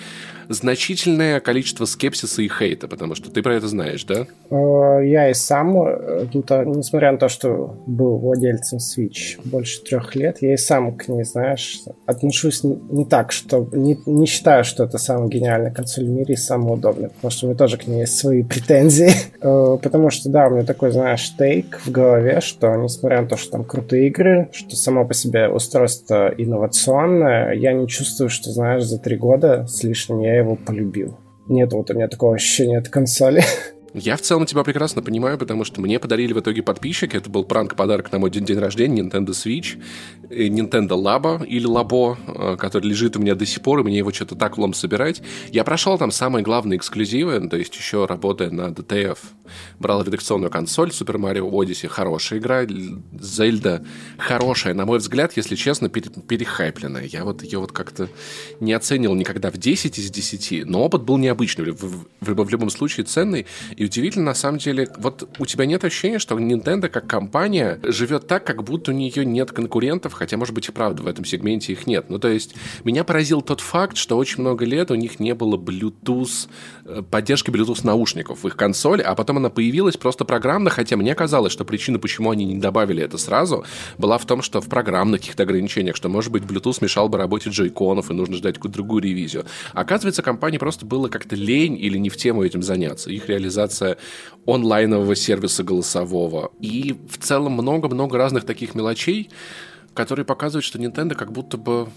значительное 0.49 1.41
количество 1.41 1.85
скепсиса 1.85 2.43
и 2.43 2.49
хейта, 2.49 2.89
потому 2.89 3.15
что 3.15 3.31
ты 3.31 3.43
про 3.43 3.55
это 3.55 3.69
знаешь, 3.69 4.05
да? 4.05 4.27
Э, 4.51 5.07
я 5.07 5.31
и 5.31 5.35
сам, 5.35 5.77
э, 5.83 6.27
несмотря 6.33 7.13
на 7.13 7.19
то, 7.19 7.29
что 7.29 7.77
был 7.87 8.19
владельцем 8.19 8.79
Switch 8.79 9.41
больше 9.45 9.83
трех 9.83 10.15
лет, 10.15 10.39
я 10.41 10.55
и 10.55 10.57
сам 10.57 10.97
к 10.97 11.09
ней, 11.09 11.25
знаешь, 11.25 11.81
отношусь 12.07 12.63
не 12.63 13.05
так, 13.05 13.33
что 13.33 13.69
не, 13.73 13.99
не 14.07 14.27
считаю, 14.27 14.65
что 14.65 14.85
это 14.85 14.99
самая 14.99 15.29
гениальная 15.29 15.73
консоль 15.73 16.05
в 16.05 16.09
мире 16.09 16.35
и 16.35 16.37
самая 16.37 16.75
удобная, 16.75 17.09
потому 17.11 17.31
что 17.31 17.47
у 17.47 17.49
меня 17.49 17.59
тоже 17.59 17.79
к 17.79 17.87
ней 17.87 18.01
есть 18.01 18.19
свои 18.19 18.43
претензии, 18.43 19.13
э, 19.41 19.79
потому 19.83 20.11
что 20.11 20.29
да, 20.33 20.47
у 20.47 20.51
меня 20.51 20.65
такой, 20.65 20.91
знаешь, 20.91 21.35
тейк 21.37 21.79
в 21.85 21.91
голове, 21.91 22.41
что 22.41 22.75
несмотря 22.77 23.21
на 23.21 23.29
то, 23.29 23.37
что 23.37 23.53
там 23.53 23.65
крутые 23.65 24.09
игры, 24.09 24.49
что 24.53 24.75
само 24.77 25.07
по 25.07 25.15
себе 25.15 25.49
устройство 25.49 26.33
инновационное, 26.37 27.53
я 27.53 27.73
не 27.75 27.87
чувствую, 27.87 28.31
что, 28.31 28.51
знаешь, 28.51 28.85
за 28.85 28.99
три 28.99 29.17
года 29.17 29.67
с 29.67 29.85
лишним 29.85 30.21
я 30.21 30.39
его 30.39 30.57
полюбил. 30.57 31.19
Нет 31.49 31.73
вот 31.73 31.91
у 31.91 31.95
меня 31.95 32.09
такого 32.09 32.35
ощущения 32.35 32.79
от 32.79 32.89
консоли. 32.89 33.43
Я 33.95 34.17
в 34.17 34.23
целом 34.23 34.47
тебя 34.47 34.65
прекрасно 34.65 35.03
понимаю, 35.03 35.37
потому 35.37 35.65
что 35.65 35.81
мне 35.81 35.99
подарили 35.99 36.33
в 36.33 36.41
итоге 36.41 36.63
подписчики. 36.63 37.17
Это 37.17 37.29
был 37.29 37.45
пранк-подарок 37.45 38.11
на 38.11 38.19
мой 38.19 38.31
день, 38.31 38.45
день 38.47 38.59
рождения, 38.59 39.03
Nintendo 39.03 39.31
Switch, 39.31 39.79
Nintendo 40.31 40.91
Labo 40.91 41.45
или 41.47 41.69
Labo, 41.69 42.17
э, 42.27 42.57
который 42.57 42.89
лежит 42.89 43.17
у 43.17 43.21
меня 43.21 43.35
до 43.35 43.45
сих 43.45 43.63
пор, 43.63 43.81
и 43.81 43.83
мне 43.83 43.99
его 43.99 44.11
что-то 44.11 44.35
так 44.35 44.57
влом 44.57 44.73
собирать. 44.73 45.21
Я 45.51 45.65
прошел 45.65 45.99
там 45.99 46.11
самые 46.11 46.43
главные 46.43 46.79
эксклюзивы, 46.79 47.47
то 47.49 47.57
есть 47.57 47.75
еще 47.77 48.07
работая 48.07 48.51
на 48.51 48.69
DTF, 48.69 49.19
брал 49.79 50.03
редакционную 50.03 50.51
консоль 50.51 50.89
Super 50.89 51.17
Mario 51.17 51.51
Odyssey, 51.51 51.89
хорошая 51.89 52.39
игра, 52.39 52.65
Зельда 53.21 53.85
хорошая, 54.17 54.73
на 54.73 54.87
мой 54.87 54.99
взгляд, 54.99 55.37
если 55.37 55.55
честно, 55.55 55.91
перехайпленная. 55.91 57.05
Я 57.05 57.25
вот 57.25 57.43
ее 57.43 57.59
вот 57.59 57.73
как-то 57.73 58.09
не 58.61 58.73
оценил 58.73 59.15
никогда 59.15 59.51
в 59.51 59.59
10 59.59 59.99
из 59.99 60.11
10, 60.11 60.67
но 60.67 60.83
опыт 60.83 61.03
был 61.03 61.19
необычный, 61.19 61.73
в, 61.73 61.83
в, 61.83 62.07
в, 62.21 62.45
в 62.45 62.51
любом 62.51 62.71
случае 62.71 63.05
ценный, 63.05 63.47
и 63.83 63.85
удивительно, 63.85 64.27
на 64.27 64.35
самом 64.35 64.59
деле, 64.59 64.89
вот 64.97 65.29
у 65.41 65.45
тебя 65.45 65.67
нет 65.67 65.85
ощущения, 65.85 66.21
что 66.21 66.39
Nintendo 66.39 66.89
как 66.89 67.09
компания 67.09 67.81
живет 67.83 68.29
так, 68.29 68.45
как 68.45 68.63
будто 68.63 68.93
у 68.93 68.95
нее 68.95 69.25
нет 69.25 69.51
конкурентов, 69.51 70.13
хотя, 70.13 70.37
может 70.37 70.55
быть, 70.55 70.69
и 70.69 70.71
правда, 70.71 71.03
в 71.03 71.09
этом 71.09 71.25
сегменте 71.25 71.73
их 71.73 71.89
нет. 71.89 72.09
Ну, 72.09 72.21
то 72.21 72.29
есть, 72.29 72.55
меня 72.85 73.03
поразил 73.03 73.43
тот 73.43 73.61
факт, 73.61 73.97
что 73.97 74.17
очень 74.17 74.41
много 74.43 74.65
лет 74.65 74.93
у 74.93 74.95
них 74.95 75.19
не 75.19 75.35
было 75.35 75.57
Bluetooth, 75.57 76.49
э, 76.85 77.03
поддержки 77.03 77.51
Bluetooth 77.51 77.85
наушников 77.85 78.45
в 78.45 78.47
их 78.47 78.57
консоли, 78.57 79.03
а 79.03 79.17
потом 79.17 79.39
она 79.39 79.51
появилась 79.51 79.97
просто 79.97 80.25
программно, 80.25 80.71
хотя 80.71 80.97
мне 80.97 81.17
казалось, 81.17 81.53
что 81.53 81.65
причина, 81.65 81.99
почему 81.99 82.31
они 82.31 82.45
не 82.45 82.61
добавили 82.61 83.03
это 83.03 83.19
сразу, 83.19 83.65
была 83.99 84.17
в 84.19 84.27
том, 84.27 84.43
что 84.43 84.61
в 84.61 84.69
программных 84.69 85.23
каких-то 85.23 85.43
ограничениях, 85.43 85.97
что, 85.97 86.09
может 86.09 86.31
быть, 86.31 86.45
Bluetooth 86.45 86.79
мешал 86.83 87.09
бы 87.09 87.19
работе 87.19 87.51
джойконов, 87.51 88.13
и 88.13 88.15
нужно 88.15 88.37
ждать 88.37 88.55
какую-то 88.55 88.77
другую 88.77 89.03
ревизию. 89.03 89.45
Оказывается, 89.73 90.23
компании 90.23 90.59
просто 90.59 90.87
было 90.87 91.09
как-то 91.09 91.35
лень 91.35 91.77
или 91.77 91.99
не 91.99 92.11
в 92.11 92.17
тему 92.17 92.45
этим 92.45 92.63
заняться. 92.63 93.11
Их 93.11 93.29
реализация 93.29 93.72
реализация 93.73 93.97
онлайнового 94.47 95.15
сервиса 95.15 95.63
голосового. 95.63 96.51
И 96.61 96.97
в 97.09 97.19
целом 97.19 97.53
много-много 97.53 98.19
разных 98.19 98.45
таких 98.45 98.75
мелочей, 98.75 99.31
которые 99.95 100.25
показывают, 100.25 100.65
что 100.65 100.79
Nintendo 100.79 101.15
как 101.15 101.33
будто 101.33 101.57
бы 101.57 101.89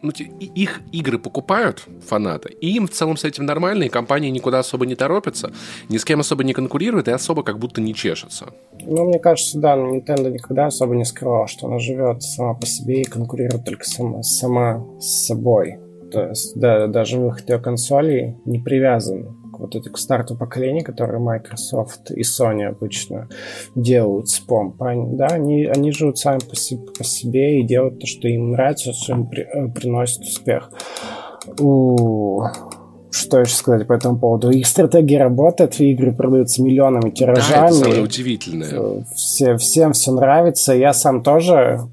ну, 0.00 0.10
их 0.10 0.80
игры 0.92 1.18
покупают 1.18 1.84
фанаты, 2.06 2.50
и 2.60 2.76
им 2.76 2.86
в 2.86 2.90
целом 2.90 3.16
с 3.16 3.24
этим 3.24 3.46
нормально, 3.46 3.82
и 3.84 3.88
компания 3.88 4.30
никуда 4.30 4.60
особо 4.60 4.86
не 4.86 4.94
торопится, 4.94 5.50
ни 5.88 5.96
с 5.96 6.04
кем 6.04 6.20
особо 6.20 6.44
не 6.44 6.52
конкурирует, 6.52 7.08
и 7.08 7.10
особо 7.10 7.42
как 7.42 7.58
будто 7.58 7.80
не 7.80 7.94
чешется. 7.94 8.46
Ну, 8.86 9.08
мне 9.08 9.18
кажется, 9.18 9.58
да, 9.58 9.76
Nintendo 9.76 10.30
никогда 10.30 10.66
особо 10.66 10.94
не 10.94 11.04
скрывала, 11.04 11.48
что 11.48 11.66
она 11.66 11.80
живет 11.80 12.22
сама 12.22 12.54
по 12.54 12.64
себе 12.64 13.02
и 13.02 13.04
конкурирует 13.04 13.64
только 13.64 13.84
сама, 13.84 14.22
сама 14.22 14.84
с 15.00 15.26
собой. 15.26 15.78
То 16.12 16.28
есть, 16.28 16.58
да, 16.58 16.86
даже 16.86 17.18
выход 17.18 17.50
ее 17.50 17.58
консолей 17.58 18.36
не 18.44 18.60
привязан 18.60 19.37
вот 19.58 19.74
это 19.74 19.90
к 19.90 19.98
старту 19.98 20.36
поколения, 20.36 20.82
которое 20.82 21.18
Microsoft 21.18 22.10
и 22.10 22.22
Sony 22.22 22.64
обычно 22.64 23.28
делают 23.74 24.28
с 24.28 24.38
помп, 24.38 24.76
да, 24.78 25.26
они, 25.26 25.64
они 25.66 25.92
живут 25.92 26.18
сами 26.18 26.38
по 26.38 26.56
себе, 26.56 26.86
по 26.96 27.04
себе 27.04 27.60
и 27.60 27.64
делают 27.64 28.00
то, 28.00 28.06
что 28.06 28.28
им 28.28 28.52
нравится, 28.52 28.92
что 28.92 29.12
им 29.12 29.26
при, 29.26 29.42
э, 29.42 29.68
приносит 29.68 30.22
успех. 30.22 30.70
У... 31.58 32.42
Что 33.10 33.40
еще 33.40 33.54
сказать 33.54 33.86
по 33.86 33.94
этому 33.94 34.18
поводу? 34.18 34.50
Их 34.50 34.66
стратегия 34.66 35.18
работает, 35.18 35.80
игры 35.80 36.12
продаются 36.12 36.62
миллионами 36.62 37.10
тиражами. 37.10 37.50
Да, 37.50 37.66
это 37.66 37.74
самое 37.74 38.02
удивительное. 38.02 39.04
Все, 39.14 39.56
всем 39.56 39.92
все 39.92 40.12
нравится. 40.12 40.74
Я 40.74 40.92
сам 40.92 41.22
тоже 41.22 41.88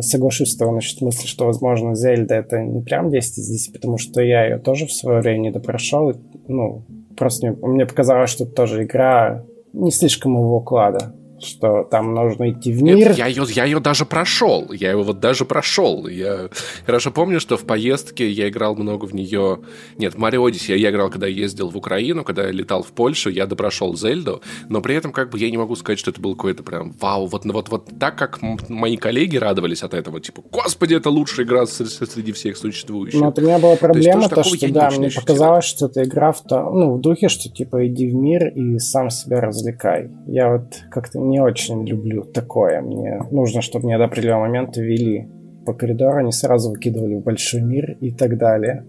соглашусь 0.00 0.52
с 0.52 0.56
тобой 0.56 0.76
насчет 0.76 1.00
мысли, 1.00 1.26
что, 1.26 1.46
возможно, 1.46 1.94
Зельда 1.94 2.34
это 2.34 2.60
не 2.60 2.82
прям 2.82 3.10
10 3.10 3.38
из 3.38 3.48
10, 3.48 3.72
потому 3.72 3.98
что 3.98 4.20
я 4.20 4.44
ее 4.44 4.58
тоже 4.58 4.86
в 4.86 4.92
свое 4.92 5.20
время 5.20 5.38
не 5.38 5.50
допрошел. 5.50 6.14
Ну, 6.48 6.82
просто 7.16 7.48
мне, 7.48 7.56
мне 7.62 7.86
показалось, 7.86 8.30
что 8.30 8.44
это 8.44 8.54
тоже 8.54 8.84
игра 8.84 9.44
не 9.72 9.90
слишком 9.90 10.34
его 10.34 10.56
уклада 10.56 11.14
что 11.44 11.84
там 11.84 12.14
нужно 12.14 12.50
идти 12.50 12.72
в 12.72 12.82
мир. 12.82 12.96
Нет, 12.96 13.18
я 13.18 13.26
ее, 13.26 13.44
я 13.48 13.64
ее 13.64 13.80
даже 13.80 14.04
прошел. 14.04 14.70
Я 14.72 14.90
его 14.90 15.02
вот 15.02 15.20
даже 15.20 15.44
прошел. 15.44 16.06
Я 16.06 16.48
хорошо 16.86 17.10
помню, 17.10 17.40
что 17.40 17.56
в 17.56 17.64
поездке 17.64 18.30
я 18.30 18.48
играл 18.48 18.74
много 18.76 19.06
в 19.06 19.14
нее. 19.14 19.60
Нет, 19.98 20.16
Марио 20.16 20.48
я 20.48 20.90
играл, 20.90 21.10
когда 21.10 21.26
ездил 21.26 21.70
в 21.70 21.76
Украину, 21.76 22.24
когда 22.24 22.46
я 22.46 22.50
летал 22.50 22.82
в 22.82 22.92
Польшу, 22.92 23.30
я 23.30 23.46
допрошел 23.46 23.96
Зельду, 23.96 24.42
но 24.68 24.80
при 24.80 24.94
этом 24.94 25.12
как 25.12 25.30
бы 25.30 25.38
я 25.38 25.50
не 25.50 25.56
могу 25.56 25.76
сказать, 25.76 25.98
что 25.98 26.10
это 26.10 26.20
был 26.20 26.34
какой-то 26.34 26.62
прям 26.62 26.92
вау. 27.00 27.26
Вот, 27.26 27.44
вот, 27.44 27.68
вот 27.68 27.90
так, 27.98 28.16
как 28.16 28.40
мои 28.68 28.96
коллеги 28.96 29.36
радовались 29.36 29.82
от 29.82 29.94
этого, 29.94 30.20
типа, 30.20 30.42
господи, 30.50 30.94
это 30.94 31.10
лучшая 31.10 31.46
игра 31.46 31.66
среди 31.66 32.32
всех 32.32 32.56
существующих. 32.56 33.20
Но 33.20 33.32
у 33.36 33.40
меня 33.40 33.58
была 33.58 33.76
проблема, 33.76 34.28
то, 34.28 34.36
то 34.36 34.44
что, 34.44 34.72
да, 34.72 34.90
мне 34.90 35.10
показалось, 35.10 35.64
что 35.64 35.86
эта 35.86 36.04
игра 36.04 36.32
в, 36.32 36.42
то, 36.42 36.70
ну, 36.70 36.94
в 36.94 37.00
духе, 37.00 37.28
что 37.28 37.48
типа 37.48 37.86
иди 37.86 38.08
в 38.08 38.14
мир 38.14 38.48
и 38.48 38.78
сам 38.78 39.10
себя 39.10 39.40
развлекай. 39.40 40.10
Я 40.26 40.52
вот 40.52 40.82
как-то 40.90 41.18
не 41.32 41.40
очень 41.40 41.86
люблю 41.86 42.24
такое. 42.24 42.80
Мне 42.82 43.20
нужно, 43.30 43.62
чтобы 43.62 43.86
меня 43.86 43.98
до 43.98 44.04
определенного 44.04 44.42
момента 44.42 44.80
вели 44.80 45.28
по 45.66 45.72
коридору, 45.72 46.20
не 46.20 46.32
сразу 46.32 46.70
выкидывали 46.70 47.14
в 47.16 47.22
большой 47.22 47.62
мир 47.62 47.96
и 48.00 48.10
так 48.12 48.36
далее. 48.36 48.84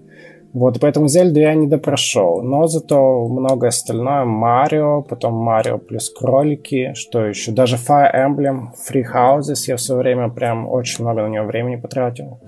Вот, 0.53 0.79
поэтому 0.79 1.07
Зельду 1.07 1.39
я 1.39 1.55
не 1.55 1.67
допрошел. 1.67 2.43
Но 2.43 2.67
зато 2.67 3.27
многое 3.27 3.69
остальное. 3.69 4.23
Марио, 4.23 5.01
потом 5.01 5.33
Марио 5.33 5.79
плюс 5.79 6.11
кролики, 6.11 6.93
что 6.93 7.25
еще? 7.25 7.51
Даже 7.51 7.77
Fire 7.77 8.11
Emblem, 8.13 8.67
Free 8.87 9.03
Houses 9.03 9.63
я 9.67 9.75
в 9.77 9.81
свое 9.81 10.01
время 10.01 10.29
прям 10.29 10.69
очень 10.69 11.03
много 11.03 11.23
на 11.23 11.29
него 11.29 11.45
времени 11.45 11.77
потратил. 11.77 12.39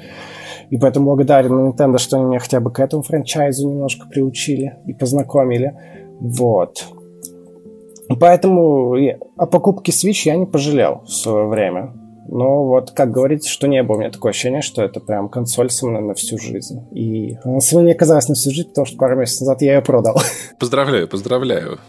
И 0.69 0.77
поэтому 0.77 1.05
благодарен 1.07 1.69
Nintendo, 1.69 1.97
что 1.97 2.17
они 2.17 2.25
меня 2.25 2.39
хотя 2.39 2.59
бы 2.59 2.71
к 2.71 2.79
этому 2.79 3.01
франчайзу 3.01 3.69
немножко 3.69 4.07
приучили 4.07 4.77
и 4.85 4.93
познакомили. 4.93 5.73
Вот. 6.19 6.85
Поэтому 8.19 8.95
о 9.37 9.45
покупке 9.45 9.91
Switch 9.91 10.21
я 10.25 10.35
не 10.35 10.45
пожалел 10.45 11.03
в 11.05 11.11
свое 11.11 11.47
время. 11.47 11.93
Но 12.27 12.65
вот, 12.65 12.91
как 12.91 13.11
говорится, 13.11 13.49
что 13.49 13.67
не 13.67 13.83
было 13.83 13.97
у 13.97 13.99
меня 13.99 14.09
такое 14.09 14.31
ощущение, 14.31 14.61
что 14.61 14.81
это 14.81 14.99
прям 14.99 15.29
консоль 15.29 15.69
со 15.69 15.85
мной 15.85 16.01
на 16.01 16.15
всю 16.15 16.39
жизнь. 16.39 16.81
И 16.91 17.37
она 17.43 17.59
со 17.59 17.75
мной 17.75 17.87
не 17.87 17.91
оказалась 17.93 18.27
на 18.27 18.35
всю 18.35 18.49
жизнь, 18.51 18.69
потому 18.69 18.85
что 18.85 18.97
пару 18.97 19.15
месяцев 19.15 19.41
назад 19.41 19.61
я 19.61 19.75
ее 19.75 19.81
продал. 19.81 20.19
Поздравляю, 20.59 21.07
поздравляю. 21.07 21.79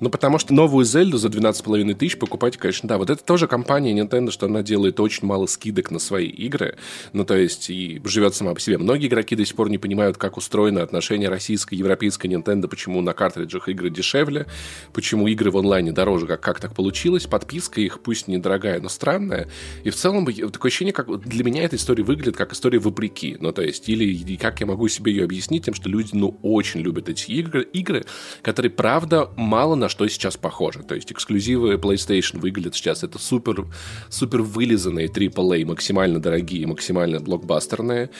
Ну, 0.00 0.10
потому 0.10 0.38
что 0.38 0.54
новую 0.54 0.84
Зельду 0.84 1.18
за 1.18 1.28
12,5 1.28 1.94
тысяч 1.94 2.18
покупать, 2.18 2.56
конечно, 2.56 2.88
да. 2.88 2.98
Вот 2.98 3.10
это 3.10 3.22
тоже 3.22 3.46
компания 3.46 3.92
Nintendo, 3.92 4.30
что 4.30 4.46
она 4.46 4.62
делает 4.62 5.00
очень 5.00 5.26
мало 5.26 5.46
скидок 5.46 5.90
на 5.90 5.98
свои 5.98 6.26
игры. 6.26 6.76
Ну, 7.12 7.24
то 7.24 7.36
есть, 7.36 7.70
и 7.70 8.00
живет 8.04 8.34
сама 8.34 8.54
по 8.54 8.60
себе. 8.60 8.78
Многие 8.78 9.08
игроки 9.08 9.36
до 9.36 9.44
сих 9.44 9.54
пор 9.54 9.70
не 9.70 9.78
понимают, 9.78 10.16
как 10.16 10.36
устроено 10.36 10.82
отношение 10.82 11.28
российской 11.28 11.74
и 11.74 11.78
европейской 11.78 12.26
Nintendo, 12.26 12.68
почему 12.68 13.00
на 13.00 13.12
картриджах 13.12 13.68
игры 13.68 13.90
дешевле, 13.90 14.46
почему 14.92 15.26
игры 15.28 15.50
в 15.50 15.58
онлайне 15.58 15.92
дороже, 15.92 16.26
как, 16.26 16.40
как 16.40 16.60
так 16.60 16.74
получилось. 16.74 17.26
Подписка 17.26 17.80
их 17.80 18.00
пусть 18.00 18.28
недорогая, 18.28 18.80
но 18.80 18.88
странная. 18.88 19.48
И 19.84 19.90
в 19.90 19.96
целом, 19.96 20.26
такое 20.26 20.70
ощущение, 20.70 20.92
как 20.92 21.20
для 21.20 21.44
меня 21.44 21.62
эта 21.62 21.76
история 21.76 22.04
выглядит 22.04 22.36
как 22.36 22.52
история 22.52 22.78
вопреки. 22.78 23.36
Ну, 23.40 23.52
то 23.52 23.62
есть, 23.62 23.88
или 23.88 24.36
как 24.36 24.60
я 24.60 24.66
могу 24.66 24.88
себе 24.88 25.12
ее 25.12 25.24
объяснить 25.24 25.64
тем, 25.64 25.74
что 25.74 25.88
люди, 25.88 26.10
ну, 26.12 26.38
очень 26.42 26.80
любят 26.80 27.08
эти 27.08 27.30
игры, 27.32 27.62
игры 27.62 28.04
которые, 28.42 28.70
правда, 28.70 29.30
мало 29.36 29.74
на 29.78 29.88
что 29.88 30.06
сейчас 30.08 30.36
похоже. 30.36 30.82
То 30.82 30.94
есть 30.94 31.10
эксклюзивы 31.12 31.74
PlayStation 31.74 32.38
выглядят 32.38 32.74
сейчас 32.74 33.02
это 33.02 33.18
супер, 33.18 33.66
супер 34.08 34.42
вылизанные 34.42 35.08
AAA, 35.08 35.64
максимально 35.64 36.20
дорогие, 36.20 36.66
максимально 36.66 37.20
блокбастерные. 37.20 38.10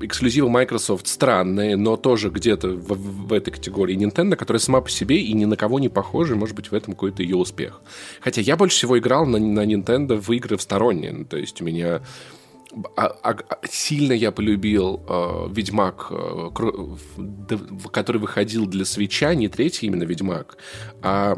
Эксклюзивы 0.00 0.50
Microsoft 0.50 1.06
странные, 1.06 1.76
но 1.76 1.96
тоже 1.96 2.28
где-то 2.28 2.70
в, 2.70 3.28
в 3.28 3.32
этой 3.32 3.52
категории 3.52 3.96
Nintendo, 3.96 4.34
которая 4.34 4.60
сама 4.60 4.80
по 4.80 4.90
себе 4.90 5.20
и 5.20 5.32
ни 5.32 5.44
на 5.44 5.56
кого 5.56 5.78
не 5.78 5.88
похожа, 5.88 6.34
может 6.34 6.56
быть, 6.56 6.70
в 6.70 6.74
этом 6.74 6.94
какой-то 6.94 7.22
ее 7.22 7.36
успех. 7.36 7.80
Хотя 8.20 8.40
я 8.40 8.56
больше 8.56 8.76
всего 8.76 8.98
играл 8.98 9.26
на, 9.26 9.38
на 9.38 9.64
Nintendo 9.64 10.20
в 10.20 10.30
игры 10.32 10.56
в 10.56 10.62
сторонние. 10.62 11.24
То 11.24 11.36
есть 11.36 11.62
у 11.62 11.64
меня 11.64 12.02
а, 12.96 13.16
а, 13.22 13.36
сильно 13.68 14.12
я 14.12 14.30
полюбил 14.30 15.02
э, 15.08 15.48
Ведьмак, 15.50 16.06
э, 16.10 16.50
который 17.92 18.18
выходил 18.18 18.66
для 18.66 18.84
свеча, 18.84 19.34
не 19.34 19.48
третий 19.48 19.86
именно 19.86 20.04
Ведьмак, 20.04 20.56
а 21.02 21.36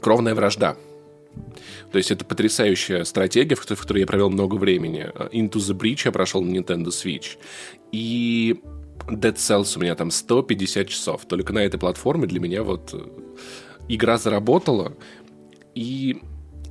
Кровная 0.00 0.34
вражда. 0.34 0.76
То 1.90 1.98
есть 1.98 2.10
это 2.10 2.24
потрясающая 2.24 3.04
стратегия, 3.04 3.54
в 3.54 3.60
которой, 3.60 3.76
в 3.76 3.82
которой 3.82 4.00
я 4.00 4.06
провел 4.06 4.30
много 4.30 4.56
времени. 4.56 5.10
Into 5.32 5.54
the 5.54 5.76
Breach 5.76 6.02
я 6.04 6.12
прошел 6.12 6.42
на 6.42 6.50
Nintendo 6.50 6.88
Switch. 6.88 7.38
И 7.92 8.60
Dead 9.06 9.34
Cells 9.34 9.76
у 9.76 9.80
меня 9.80 9.94
там 9.94 10.10
150 10.10 10.88
часов. 10.88 11.24
Только 11.26 11.52
на 11.52 11.60
этой 11.60 11.78
платформе 11.78 12.26
для 12.26 12.40
меня 12.40 12.62
вот 12.62 12.90
э, 12.94 13.00
игра 13.88 14.18
заработала. 14.18 14.94
И 15.74 16.20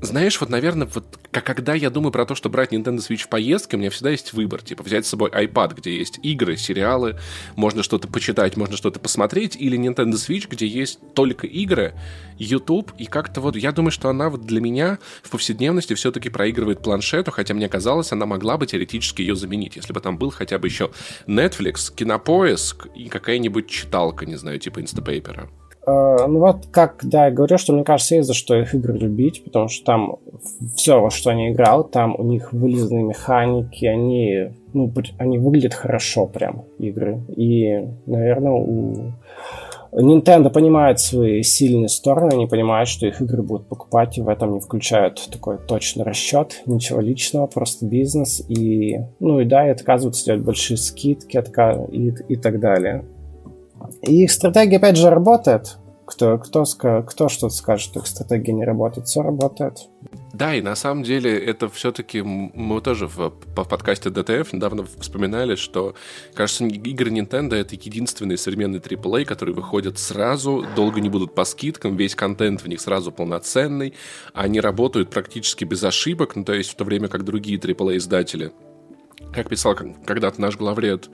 знаешь, 0.01 0.39
вот, 0.41 0.49
наверное, 0.49 0.87
вот 0.93 1.19
когда 1.31 1.75
я 1.75 1.89
думаю 1.89 2.11
про 2.11 2.25
то, 2.25 2.35
что 2.35 2.49
брать 2.49 2.73
Nintendo 2.73 2.97
Switch 2.97 3.23
в 3.23 3.29
поездке, 3.29 3.77
у 3.77 3.79
меня 3.79 3.89
всегда 3.89 4.09
есть 4.09 4.33
выбор. 4.33 4.61
Типа 4.61 4.83
взять 4.83 5.05
с 5.05 5.09
собой 5.09 5.29
iPad, 5.29 5.75
где 5.75 5.95
есть 5.95 6.19
игры, 6.23 6.57
сериалы, 6.57 7.19
можно 7.55 7.83
что-то 7.83 8.07
почитать, 8.07 8.57
можно 8.57 8.75
что-то 8.75 8.99
посмотреть, 8.99 9.55
или 9.55 9.77
Nintendo 9.77 10.13
Switch, 10.13 10.47
где 10.49 10.65
есть 10.65 10.99
только 11.13 11.45
игры, 11.47 11.93
YouTube, 12.37 12.91
и 12.97 13.05
как-то 13.05 13.41
вот 13.41 13.55
я 13.55 13.71
думаю, 13.71 13.91
что 13.91 14.09
она 14.09 14.29
вот 14.29 14.45
для 14.45 14.59
меня 14.59 14.97
в 15.21 15.29
повседневности 15.29 15.93
все-таки 15.93 16.29
проигрывает 16.29 16.81
планшету, 16.81 17.31
хотя 17.31 17.53
мне 17.53 17.69
казалось, 17.69 18.11
она 18.11 18.25
могла 18.25 18.57
бы 18.57 18.65
теоретически 18.65 19.21
ее 19.21 19.35
заменить, 19.35 19.75
если 19.75 19.93
бы 19.93 19.99
там 19.99 20.17
был 20.17 20.31
хотя 20.31 20.57
бы 20.57 20.67
еще 20.67 20.91
Netflix, 21.27 21.93
Кинопоиск 21.93 22.87
и 22.95 23.07
какая-нибудь 23.09 23.69
читалка, 23.69 24.25
не 24.25 24.35
знаю, 24.35 24.59
типа 24.59 24.81
Инстапейпера. 24.81 25.49
Э, 25.86 26.26
ну 26.28 26.39
вот, 26.39 26.67
как, 26.72 27.00
да, 27.04 27.26
я 27.26 27.32
говорю, 27.32 27.58
что 27.58 27.74
мне 27.74 27.84
кажется, 27.84 28.15
есть 28.15 28.28
за 28.28 28.34
что 28.34 28.56
их 28.56 28.76
игры 28.76 28.98
любить, 28.98 29.44
потому 29.44 29.67
что 29.67 29.86
там 29.86 30.15
все, 30.76 31.02
во 31.02 31.10
что 31.10 31.32
они 31.32 31.52
играл, 31.52 31.84
там 31.84 32.15
у 32.17 32.24
них 32.24 32.54
вылизанные 32.54 33.04
механики, 33.04 33.86
они, 33.86 34.50
ну, 34.74 34.91
они 35.17 35.39
выглядят 35.39 35.74
хорошо 35.74 36.28
прям, 36.28 36.63
игры. 36.78 37.22
И, 37.36 37.88
наверное, 38.06 38.52
у 38.52 39.12
Nintendo 39.91 40.50
понимает 40.50 41.00
свои 41.00 41.41
сильные 41.44 41.89
стороны, 41.89 42.34
они 42.34 42.48
понимают, 42.48 42.88
что 42.88 43.08
их 43.08 43.20
игры 43.22 43.44
будут 43.44 43.67
покупать, 43.67 44.17
и 44.17 44.22
в 44.22 44.30
этом 44.30 44.54
не 44.54 44.60
включают 44.62 45.28
такой 45.32 45.58
точный 45.58 46.06
расчет, 46.06 46.62
ничего 46.65 47.02
личного, 47.02 47.48
просто 47.48 47.86
бизнес. 47.86 48.41
И, 48.48 49.00
ну 49.20 49.41
и 49.41 49.46
да, 49.46 49.67
и 49.67 49.72
отказываются 49.72 50.26
делать 50.26 50.44
большие 50.44 50.78
скидки 50.78 51.38
и, 51.91 52.13
и 52.30 52.36
так 52.38 52.60
далее. 52.60 53.04
И 54.02 54.24
их 54.24 54.32
стратегия, 54.32 54.78
опять 54.78 54.98
же, 54.98 55.10
работает. 55.10 55.78
Кто, 56.06 56.38
кто, 56.38 56.65
кто 56.65 57.30
что-то 57.30 57.54
скажет, 57.54 57.89
что 57.89 58.00
их 58.00 58.08
стратегия 58.08 58.52
не 58.52 58.65
работает, 58.65 59.08
все 59.08 59.22
работает. 59.22 59.88
Да, 60.34 60.56
и 60.56 60.62
на 60.62 60.76
самом 60.76 61.04
деле 61.04 61.38
это 61.38 61.70
все-таки 61.70 62.22
мы 62.22 62.82
тоже 62.82 63.08
в, 63.08 63.17
в 63.17 63.30
подкасте 63.54 64.10
DTF 64.10 64.50
недавно 64.54 64.86
вспоминали, 65.00 65.56
что, 65.56 65.94
кажется, 66.34 66.65
игры 66.65 67.12
Nintendo 67.12 67.56
это 67.56 67.76
единственные 67.76 68.38
современные 68.38 68.82
AAA, 68.82 69.26
которые 69.26 69.54
выходят 69.54 70.00
сразу, 70.00 70.65
долго 70.76 71.02
не 71.02 71.10
будут 71.10 71.36
по 71.36 71.44
скидкам, 71.44 71.96
весь 71.96 72.15
контент 72.15 72.62
в 72.62 72.67
них 72.67 72.80
сразу 72.82 73.12
полноценный, 73.12 73.94
они 74.34 74.60
работают 74.60 75.10
практически 75.10 75.65
без 75.65 75.84
ошибок, 75.84 76.36
ну 76.36 76.44
то 76.44 76.54
есть 76.54 76.72
в 76.72 76.76
то 76.76 76.86
время 76.86 77.08
как 77.08 77.24
другие 77.24 77.60
AAA 77.60 77.98
издатели, 77.98 78.52
как 79.34 79.50
писал 79.50 79.76
когда-то 79.76 80.41
наш 80.41 80.58
главред, 80.58 81.10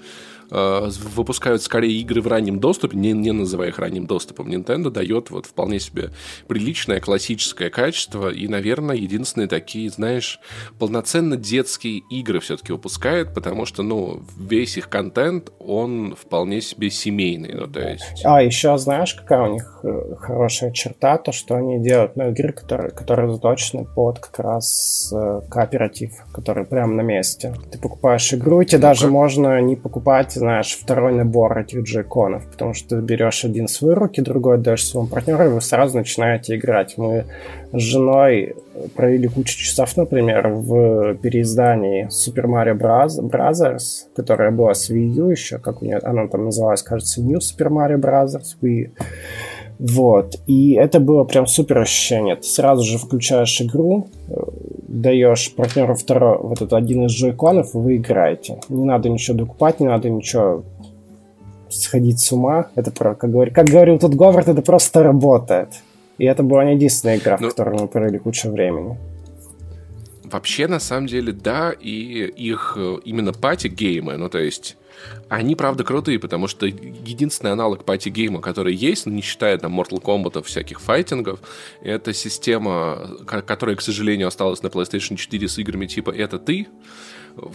э, 0.52 0.90
выпускают 1.16 1.62
скорее 1.62 2.00
игры 2.00 2.22
в 2.22 2.28
раннем 2.28 2.60
доступе, 2.60 2.98
не, 2.98 3.14
не 3.14 3.32
называя 3.32 3.70
их 3.70 3.80
ранним 3.80 4.06
доступом. 4.06 4.50
Nintendo 4.50 4.90
дает 4.90 5.30
вот 5.30 5.46
вполне 5.46 5.80
себе 5.80 6.12
приличное 6.48 7.00
классическое 7.00 7.70
качество 7.70 8.30
и, 8.30 8.48
наверное, 8.48 8.96
единственные 8.96 9.48
такие, 9.48 9.90
знаешь, 9.90 10.40
полноценно 10.80 11.38
детские 11.38 12.00
игры 12.10 12.40
все-таки 12.40 12.72
выпускает, 12.72 13.34
потому 13.34 13.66
что, 13.66 13.84
ну, 13.84 14.24
весь 14.38 14.78
их 14.78 14.90
контент, 14.90 15.52
он 15.60 16.16
вполне 16.16 16.62
себе 16.62 16.90
семейный, 16.90 17.54
ну, 17.54 17.68
то 17.68 17.82
есть... 17.82 18.22
А, 18.24 18.42
еще 18.42 18.78
знаешь, 18.78 19.14
какая 19.14 19.50
у 19.50 19.54
них 19.54 19.80
э, 19.84 20.16
хорошая 20.20 20.72
черта, 20.72 21.18
то, 21.18 21.32
что 21.32 21.56
они 21.56 21.80
делают, 21.80 22.16
ну, 22.16 22.30
игры, 22.30 22.54
которые, 22.54 22.92
которые 22.92 23.32
заточены 23.34 23.86
под 23.86 24.20
как 24.20 24.40
раз 24.40 25.12
э, 25.14 25.42
кооператив, 25.50 26.12
который 26.34 26.66
прямо 26.66 26.94
на 26.94 27.02
месте. 27.02 27.54
Ты 27.72 27.80
покупаешь 27.80 28.34
игру, 28.34 28.62
и 28.62 28.66
тебе 28.66 28.78
ну 28.78 28.82
даже 28.84 29.08
можно 29.08 29.60
не 29.62 29.76
покупать 29.76 30.37
знаешь, 30.38 30.78
второй 30.82 31.14
набор 31.14 31.58
этих 31.58 31.84
джейконов, 31.84 32.46
потому 32.52 32.74
что 32.74 32.90
ты 32.90 33.02
берешь 33.02 33.46
один 33.46 33.68
в 33.68 33.72
свои 33.72 33.94
руки, 33.94 34.22
другой 34.22 34.56
отдаешь 34.56 34.86
своему 34.86 35.10
партнеру, 35.10 35.46
и 35.46 35.50
вы 35.50 35.62
сразу 35.62 35.98
начинаете 35.98 36.56
играть. 36.56 36.98
Мы 36.98 37.26
с 37.74 37.80
женой 37.80 38.56
провели 38.96 39.28
кучу 39.28 39.58
часов, 39.58 39.96
например, 39.98 40.48
в 40.50 41.16
переиздании 41.16 42.08
Super 42.08 42.46
Mario 42.46 42.78
Bros. 42.78 43.20
Brothers, 43.30 44.08
которая 44.16 44.52
была 44.52 44.74
с 44.74 44.90
Wii 44.90 45.08
U 45.16 45.30
еще, 45.30 45.58
как 45.58 45.82
у 45.82 45.86
нее, 45.86 45.98
она 45.98 46.28
там 46.28 46.46
называлась, 46.46 46.84
кажется, 46.84 47.22
New 47.22 47.40
Super 47.40 47.70
Mario 47.70 47.98
Brothers 48.00 48.56
Wii. 48.62 48.92
Вот. 49.80 50.36
И 50.48 50.74
это 50.74 51.00
было 51.00 51.24
прям 51.24 51.46
супер 51.46 51.80
ощущение. 51.80 52.36
Ты 52.36 52.44
сразу 52.44 52.84
же 52.84 52.98
включаешь 52.98 53.62
игру, 53.62 54.10
даешь 55.02 55.54
партнеру 55.56 55.96
второй 55.96 56.38
вот 56.38 56.62
этот 56.62 56.74
один 56.74 57.06
из 57.06 57.12
джойконов, 57.12 57.74
вы 57.74 57.98
играете. 57.98 58.60
Не 58.70 58.86
надо 58.86 59.10
ничего 59.10 59.38
докупать, 59.38 59.80
не 59.80 59.88
надо 59.88 60.10
ничего 60.10 60.64
сходить 61.70 62.20
с 62.20 62.32
ума. 62.32 62.68
Это, 62.76 62.92
как, 62.92 63.30
говор... 63.30 63.52
как 63.52 63.68
говорил 63.68 64.00
тот 64.00 64.14
Говард, 64.14 64.48
это 64.48 64.62
просто 64.62 65.04
работает. 65.04 65.70
И 66.18 66.26
это 66.26 66.44
была 66.44 66.66
не 66.66 66.76
единственная 66.76 67.18
игра, 67.18 67.38
ну, 67.40 67.48
в 67.48 67.50
которой 67.52 67.80
мы 67.80 67.88
провели 67.88 68.18
кучу 68.18 68.50
времени. 68.50 68.98
Вообще, 70.24 70.68
на 70.68 70.80
самом 70.80 71.08
деле, 71.08 71.32
да, 71.32 71.72
и 71.72 72.26
их 72.26 72.74
э, 72.78 72.98
именно 73.06 73.32
пати-геймы, 73.34 74.18
ну, 74.18 74.30
то 74.30 74.40
есть, 74.40 74.78
они, 75.30 75.56
правда, 75.56 75.84
крутые, 75.84 76.20
потому 76.20 76.48
что 76.48 76.66
единственный 76.66 77.52
аналог 77.52 77.84
пати-гейма, 77.84 78.42
который 78.42 78.74
есть, 78.74 79.06
не 79.06 79.22
считая 79.22 79.58
там 79.58 79.80
Mortal 79.80 80.02
Kombat, 80.02 80.44
всяких 80.44 80.80
файтингов, 80.82 81.40
это 81.82 82.14
система, 82.14 83.18
которая, 83.26 83.76
к 83.76 83.82
сожалению, 83.82 84.28
осталась 84.28 84.64
на 84.64 84.68
PlayStation 84.68 85.16
4 85.16 85.48
с 85.48 85.58
играми 85.58 85.86
типа 85.86 86.12
«Это 86.12 86.40
ты», 86.40 86.68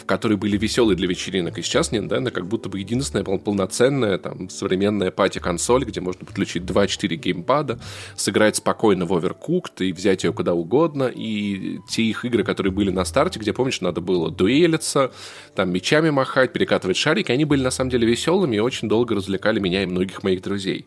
которые 0.06 0.38
были 0.38 0.56
веселые 0.56 0.96
для 0.96 1.08
вечеринок. 1.08 1.58
И 1.58 1.62
сейчас 1.62 1.92
Nintendo 1.92 2.30
как 2.30 2.46
будто 2.46 2.68
бы 2.68 2.78
единственная 2.78 3.24
полноценная 3.24 4.18
там, 4.18 4.48
современная 4.48 5.10
пати-консоль, 5.10 5.84
где 5.84 6.00
можно 6.00 6.24
подключить 6.24 6.62
2-4 6.62 7.14
геймпада, 7.16 7.78
сыграть 8.16 8.56
спокойно 8.56 9.06
в 9.06 9.12
Overcooked 9.12 9.84
и 9.84 9.92
взять 9.92 10.24
ее 10.24 10.32
куда 10.32 10.54
угодно. 10.54 11.10
И 11.14 11.78
те 11.88 12.02
их 12.02 12.24
игры, 12.24 12.44
которые 12.44 12.72
были 12.72 12.90
на 12.90 13.04
старте, 13.04 13.38
где, 13.38 13.52
помнишь, 13.52 13.80
надо 13.80 14.00
было 14.00 14.30
дуэлиться, 14.30 15.12
там 15.54 15.70
мечами 15.70 16.10
махать, 16.10 16.52
перекатывать 16.52 16.96
шарики, 16.96 17.32
они 17.32 17.44
были 17.44 17.62
на 17.62 17.70
самом 17.70 17.90
деле 17.90 18.06
веселыми 18.06 18.56
и 18.56 18.60
очень 18.60 18.88
долго 18.88 19.14
развлекали 19.14 19.60
меня 19.60 19.82
и 19.82 19.86
многих 19.86 20.22
моих 20.22 20.42
друзей. 20.42 20.86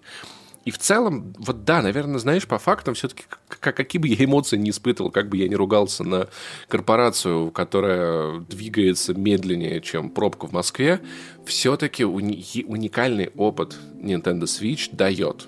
И 0.65 0.71
в 0.71 0.79
целом, 0.79 1.35
вот 1.37 1.63
да, 1.63 1.83
наверное, 1.83 2.17
знаешь, 2.17 2.47
по 2.47 2.57
фактам 2.57 2.95
все-таки, 2.95 3.23
какие 3.47 4.01
бы 4.01 4.07
я 4.07 4.25
эмоции 4.25 4.57
не 4.57 4.71
испытывал, 4.71 5.11
как 5.11 5.29
бы 5.29 5.37
я 5.37 5.47
не 5.47 5.55
ругался 5.55 6.03
на 6.03 6.27
корпорацию, 6.67 7.51
которая 7.51 8.39
двигается 8.39 9.13
медленнее, 9.13 9.79
чем 9.79 10.09
пробка 10.09 10.47
в 10.47 10.53
Москве, 10.53 11.01
все-таки 11.45 12.03
уни- 12.03 12.65
уникальный 12.65 13.29
опыт 13.35 13.77
Nintendo 14.01 14.43
Switch 14.43 14.89
дает. 14.91 15.47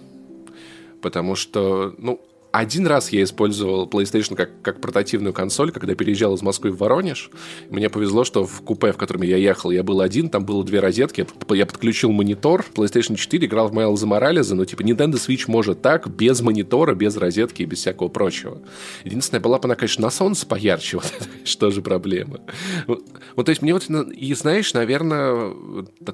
Потому 1.02 1.36
что, 1.36 1.96
ну, 1.98 2.22
один 2.58 2.88
раз 2.88 3.12
я 3.12 3.24
использовал 3.24 3.88
PlayStation 3.88 4.36
как, 4.36 4.50
как 4.64 4.82
портативную 4.82 5.32
консоль, 5.32 5.72
когда 5.72 5.94
переезжал 5.94 6.34
из 6.34 6.42
Москвы 6.42 6.72
в 6.72 6.78
Воронеж. 6.78 7.30
Мне 7.70 7.88
повезло, 7.88 8.24
что 8.24 8.48
в 8.48 8.62
купе, 8.62 8.92
в 8.92 8.98
котором 8.98 9.22
я 9.22 9.38
ехал, 9.38 9.70
я 9.70 9.84
был 9.84 10.02
один, 10.02 10.30
там 10.30 10.44
было 10.44 10.64
две 10.64 10.80
розетки. 10.80 11.28
Я 11.50 11.68
подключил 11.68 12.12
монитор, 12.12 12.66
PlayStation 12.74 13.16
4, 13.16 13.46
играл 13.46 13.68
в 13.68 13.74
Майлза 13.74 14.08
Морализа, 14.08 14.56
но 14.56 14.66
типа 14.66 14.82
Nintendo 14.82 15.14
Switch 15.14 15.44
может 15.48 15.84
так, 15.84 16.10
без 16.10 16.42
монитора, 16.42 16.96
без 16.96 17.16
розетки 17.16 17.62
и 17.62 17.66
без 17.66 17.78
всякого 17.78 18.08
прочего. 18.08 18.60
Единственное, 19.04 19.42
была 19.42 19.60
бы 19.60 19.66
она, 19.66 19.76
конечно, 19.76 20.02
на 20.02 20.10
солнце 20.10 20.48
поярче, 20.48 20.98
вот 20.98 21.14
это, 21.20 21.30
что 21.44 21.70
же 21.70 21.84
проблема. 21.84 22.40
Вот, 22.88 23.46
то 23.46 23.50
есть 23.50 23.62
мне 23.62 23.74
вот, 23.74 23.88
и 23.88 24.34
знаешь, 24.34 24.74
наверное, 24.74 25.54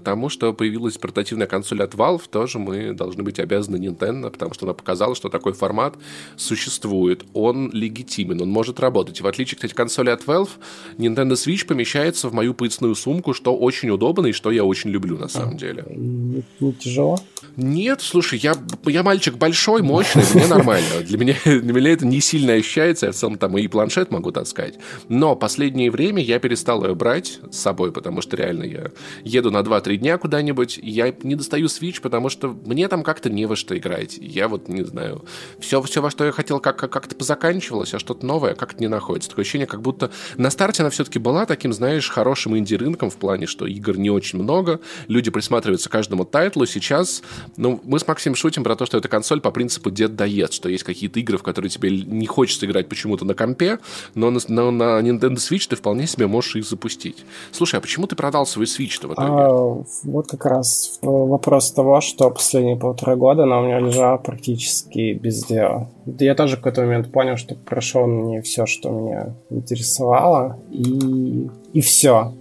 тому, 0.03 0.27
что 0.27 0.53
появилась 0.53 0.97
портативная 0.97 1.47
консоль 1.47 1.82
от 1.82 1.93
Valve, 1.93 2.23
тоже 2.29 2.60
мы 2.60 2.91
должны 2.91 3.23
быть 3.23 3.39
обязаны 3.39 3.77
Nintendo, 3.77 4.29
потому 4.29 4.53
что 4.53 4.65
она 4.65 4.73
показала, 4.73 5.15
что 5.15 5.29
такой 5.29 5.53
формат 5.53 5.95
существует, 6.37 7.25
он 7.33 7.71
легитимен, 7.71 8.41
он 8.41 8.49
может 8.49 8.79
работать. 8.79 9.19
И 9.19 9.23
в 9.23 9.27
отличие, 9.27 9.55
кстати, 9.55 9.73
консоли 9.73 10.09
от 10.09 10.25
Valve, 10.25 10.49
Nintendo 10.97 11.33
Switch 11.33 11.65
помещается 11.65 12.29
в 12.29 12.33
мою 12.33 12.53
поясную 12.53 12.95
сумку, 12.95 13.33
что 13.33 13.55
очень 13.55 13.89
удобно 13.89 14.27
и 14.27 14.31
что 14.31 14.51
я 14.51 14.63
очень 14.63 14.89
люблю 14.89 15.17
на 15.17 15.27
самом 15.27 15.55
а, 15.55 15.57
деле. 15.57 15.85
Не, 15.89 16.43
не 16.59 16.73
тяжело? 16.73 17.19
Нет, 17.55 18.01
слушай, 18.01 18.39
я, 18.39 18.53
я 18.85 19.03
мальчик 19.03 19.35
большой, 19.35 19.81
мощный, 19.81 20.23
мне 20.33 20.47
нормально. 20.47 21.01
Для 21.03 21.17
меня, 21.17 21.35
для 21.45 21.73
меня 21.73 21.91
это 21.91 22.05
не 22.05 22.19
сильно 22.19 22.53
ощущается, 22.53 23.07
я 23.07 23.11
в 23.11 23.15
целом 23.15 23.37
там 23.37 23.57
и 23.57 23.67
планшет 23.67 24.11
могу 24.11 24.31
таскать. 24.31 24.75
Но 25.09 25.35
последнее 25.35 25.91
время 25.91 26.21
я 26.23 26.39
перестал 26.39 26.83
ее 26.83 26.95
брать 26.95 27.39
с 27.51 27.57
собой, 27.57 27.91
потому 27.91 28.21
что 28.21 28.35
реально 28.37 28.63
я 28.63 28.91
еду 29.23 29.51
на 29.51 29.59
2-3 29.59 29.97
дня 29.97 30.17
куда-нибудь, 30.17 30.79
я 30.81 31.13
не 31.23 31.35
достаю 31.35 31.67
Switch, 31.67 32.01
потому 32.01 32.29
что 32.29 32.55
мне 32.65 32.87
там 32.87 33.03
как-то 33.03 33.29
не 33.29 33.45
во 33.45 33.55
что 33.55 33.77
играть. 33.77 34.17
Я 34.19 34.47
вот 34.47 34.67
не 34.67 34.83
знаю. 34.83 35.25
Все, 35.59 35.81
все 35.81 36.01
во 36.01 36.09
что 36.13 36.26
я 36.26 36.32
хотел, 36.32 36.60
как- 36.60 36.78
как-то 36.78 37.15
позаканчивалось, 37.15 37.93
а 37.95 37.99
что-то 37.99 38.23
новое 38.23 38.54
как-то 38.54 38.80
не 38.80 38.88
находится. 38.88 39.30
Такое 39.30 39.41
ощущение, 39.41 39.65
как 39.65 39.82
будто 39.82 40.12
на 40.38 40.52
старте 40.52 40.84
она 40.84 40.91
все-таки 40.91 41.17
была 41.17 41.47
таким, 41.47 41.73
знаешь, 41.73 42.08
хорошим 42.08 42.56
инди-рынком 42.56 43.10
в 43.10 43.15
плане, 43.15 43.47
что 43.47 43.65
игр 43.65 43.97
не 43.97 44.12
очень 44.12 44.39
много, 44.39 44.80
люди 45.08 45.32
присматриваются 45.32 45.89
к 45.89 45.91
каждому 45.91 46.23
тайтлу. 46.23 46.67
Сейчас, 46.67 47.23
ну, 47.58 47.82
мы 47.84 47.97
с 47.97 48.08
Максимом 48.08 48.36
шутим 48.36 48.63
про 48.63 48.76
то, 48.76 48.86
что 48.86 48.99
эта 48.99 49.08
консоль 49.08 49.41
по 49.41 49.49
принципу 49.49 49.89
дед 49.89 50.15
доест, 50.15 50.54
что 50.54 50.69
есть 50.69 50.84
какие-то 50.84 51.19
игры, 51.19 51.39
в 51.39 51.43
которые 51.43 51.71
тебе 51.71 51.89
не 51.89 52.28
хочется 52.28 52.67
играть 52.67 52.88
почему-то 52.88 53.26
на 53.26 53.34
компе, 53.34 53.80
но 54.13 54.30
на, 54.30 54.39
на, 54.47 54.69
на 54.71 55.02
Nintendo 55.02 55.38
Switch 55.38 55.67
ты 55.67 55.76
вполне 55.76 56.06
себе 56.06 56.28
можешь 56.28 56.56
их 56.56 56.65
запустить. 56.65 57.26
Слушай, 57.52 57.80
а 57.80 57.82
почему 57.82 58.06
ты 58.06 58.15
продал 58.15 58.45
свой 58.45 58.67
Switch-то 58.67 59.08
в 59.08 59.13
итоге? 59.13 59.30
А, 59.32 59.84
вот 60.04 60.28
как 60.28 60.45
раз 60.45 60.99
вопрос 61.02 61.71
того, 61.71 62.02
что 62.02 62.30
последние 62.30 62.78
полтора 62.78 63.15
года 63.15 63.43
она 63.43 63.62
у 63.62 63.65
меня 63.65 63.80
лежала 63.80 64.17
практически 64.17 65.13
без 65.13 65.43
дела 65.45 65.89
я 66.05 66.35
тоже 66.35 66.55
в 66.55 66.59
какой-то 66.59 66.81
момент 66.81 67.11
понял, 67.11 67.37
что 67.37 67.55
прошел 67.55 68.05
мне 68.05 68.41
все, 68.41 68.65
что 68.65 68.89
меня 68.89 69.35
интересовало, 69.49 70.59
и, 70.71 71.47
и 71.73 71.81
все. 71.81 72.33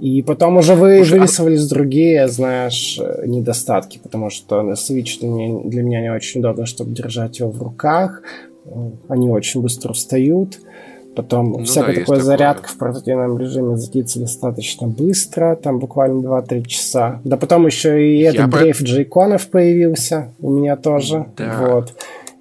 И 0.00 0.22
потом 0.22 0.56
уже 0.56 0.74
вы, 0.74 0.98
Слушай, 0.98 1.18
вырисовались 1.18 1.66
а... 1.66 1.74
другие, 1.74 2.28
знаешь, 2.28 3.00
недостатки, 3.24 3.98
потому 4.02 4.30
что 4.30 4.60
Switch 4.72 5.20
для 5.20 5.28
меня, 5.28 5.60
для 5.64 5.82
меня 5.82 6.00
не 6.00 6.12
очень 6.12 6.40
удобно, 6.40 6.66
чтобы 6.66 6.92
держать 6.92 7.38
его 7.38 7.50
в 7.50 7.62
руках. 7.62 8.22
Они 9.08 9.30
очень 9.30 9.62
быстро 9.62 9.92
устают. 9.92 10.58
Потом 11.14 11.52
ну, 11.52 11.64
всякая 11.64 11.94
да, 11.94 12.00
такая 12.00 12.20
зарядка 12.20 12.68
в 12.68 12.76
портативном 12.76 13.38
режиме 13.38 13.76
закидывается 13.76 14.18
достаточно 14.18 14.88
быстро, 14.88 15.54
там 15.54 15.78
буквально 15.78 16.26
2-3 16.26 16.66
часа. 16.66 17.20
Да 17.24 17.36
потом 17.36 17.66
еще 17.66 18.04
и 18.04 18.20
этот 18.22 18.50
дрейф 18.50 18.78
по... 18.78 18.84
джейконов 18.84 19.48
появился 19.48 20.32
у 20.40 20.50
меня 20.50 20.76
тоже. 20.76 21.26
Да. 21.36 21.58
Вот. 21.60 21.94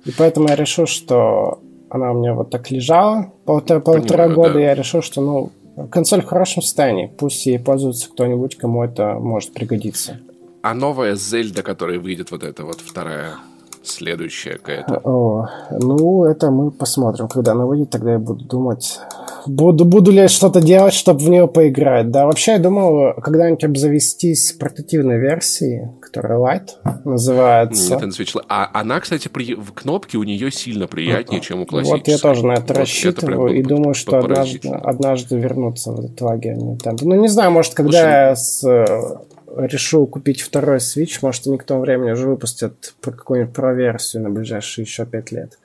И 0.05 0.11
поэтому 0.11 0.49
я 0.49 0.55
решил, 0.55 0.85
что 0.85 1.59
она 1.89 2.11
у 2.11 2.19
меня 2.19 2.33
вот 2.33 2.49
так 2.49 2.71
лежала 2.71 3.31
полтора, 3.45 3.79
полтора 3.79 4.25
Понимаю, 4.25 4.35
года, 4.35 4.53
да. 4.53 4.59
я 4.59 4.73
решил, 4.73 5.01
что, 5.01 5.21
ну, 5.21 5.51
консоль 5.89 6.21
в 6.21 6.25
хорошем 6.25 6.61
состоянии. 6.61 7.11
Пусть 7.17 7.45
ей 7.45 7.59
пользуется 7.59 8.09
кто-нибудь, 8.09 8.57
кому 8.57 8.83
это 8.83 9.13
может 9.13 9.53
пригодиться. 9.53 10.19
А 10.61 10.73
новая 10.73 11.15
Зельда, 11.15 11.61
которая 11.61 11.99
выйдет, 11.99 12.31
вот 12.31 12.43
эта 12.43 12.63
вот 12.63 12.79
вторая 12.79 13.35
следующая 13.83 14.57
какая-то? 14.57 15.01
О, 15.03 15.49
ну, 15.71 16.25
это 16.25 16.51
мы 16.51 16.71
посмотрим. 16.71 17.27
Когда 17.27 17.51
она 17.51 17.65
выйдет, 17.65 17.89
тогда 17.89 18.13
я 18.13 18.19
буду 18.19 18.45
думать, 18.45 18.99
буду, 19.45 19.85
буду 19.85 20.11
ли 20.11 20.27
что-то 20.27 20.61
делать, 20.61 20.93
чтобы 20.93 21.19
в 21.19 21.29
нее 21.29 21.47
поиграть. 21.47 22.11
Да, 22.11 22.25
вообще, 22.25 22.53
я 22.53 22.59
думал 22.59 23.13
когда-нибудь 23.21 23.63
обзавестись 23.63 24.53
портативной 24.53 25.19
версией, 25.19 25.89
которая 26.01 26.37
Light 26.39 26.69
называется. 27.03 27.95
Нет, 27.95 28.03
Switch. 28.19 28.41
А 28.47 28.69
она, 28.73 28.99
кстати, 28.99 29.27
при... 29.27 29.55
в 29.55 29.71
кнопке 29.73 30.17
у 30.17 30.23
нее 30.23 30.51
сильно 30.51 30.87
приятнее, 30.87 31.41
чем 31.41 31.61
у 31.61 31.65
классической. 31.65 31.99
Вот 31.99 32.07
я 32.07 32.17
тоже 32.17 32.45
на 32.45 32.53
это 32.53 32.73
вот 32.73 32.77
рассчитываю 32.77 33.49
это 33.49 33.55
и 33.57 33.63
думаю, 33.63 33.93
что 33.93 34.17
однажды, 34.17 34.69
однажды 34.69 35.37
вернуться 35.37 35.91
в 35.91 35.99
этот 35.99 36.19
лагерь 36.21 36.55
Nintendo. 36.55 36.99
Ну, 37.01 37.15
не 37.15 37.27
знаю, 37.27 37.51
может, 37.51 37.73
когда 37.73 37.91
Слушай, 37.91 38.11
я 38.11 38.35
с 38.35 39.23
решу 39.57 40.05
купить 40.07 40.41
второй 40.41 40.77
Switch, 40.77 41.19
может, 41.21 41.47
они 41.47 41.57
к 41.57 41.63
тому 41.63 41.81
времени 41.81 42.11
уже 42.11 42.27
выпустят 42.27 42.93
какую-нибудь 43.01 43.53
про-версию 43.53 44.23
на 44.23 44.29
ближайшие 44.29 44.85
еще 44.85 45.05
пять 45.05 45.31
лет. 45.31 45.57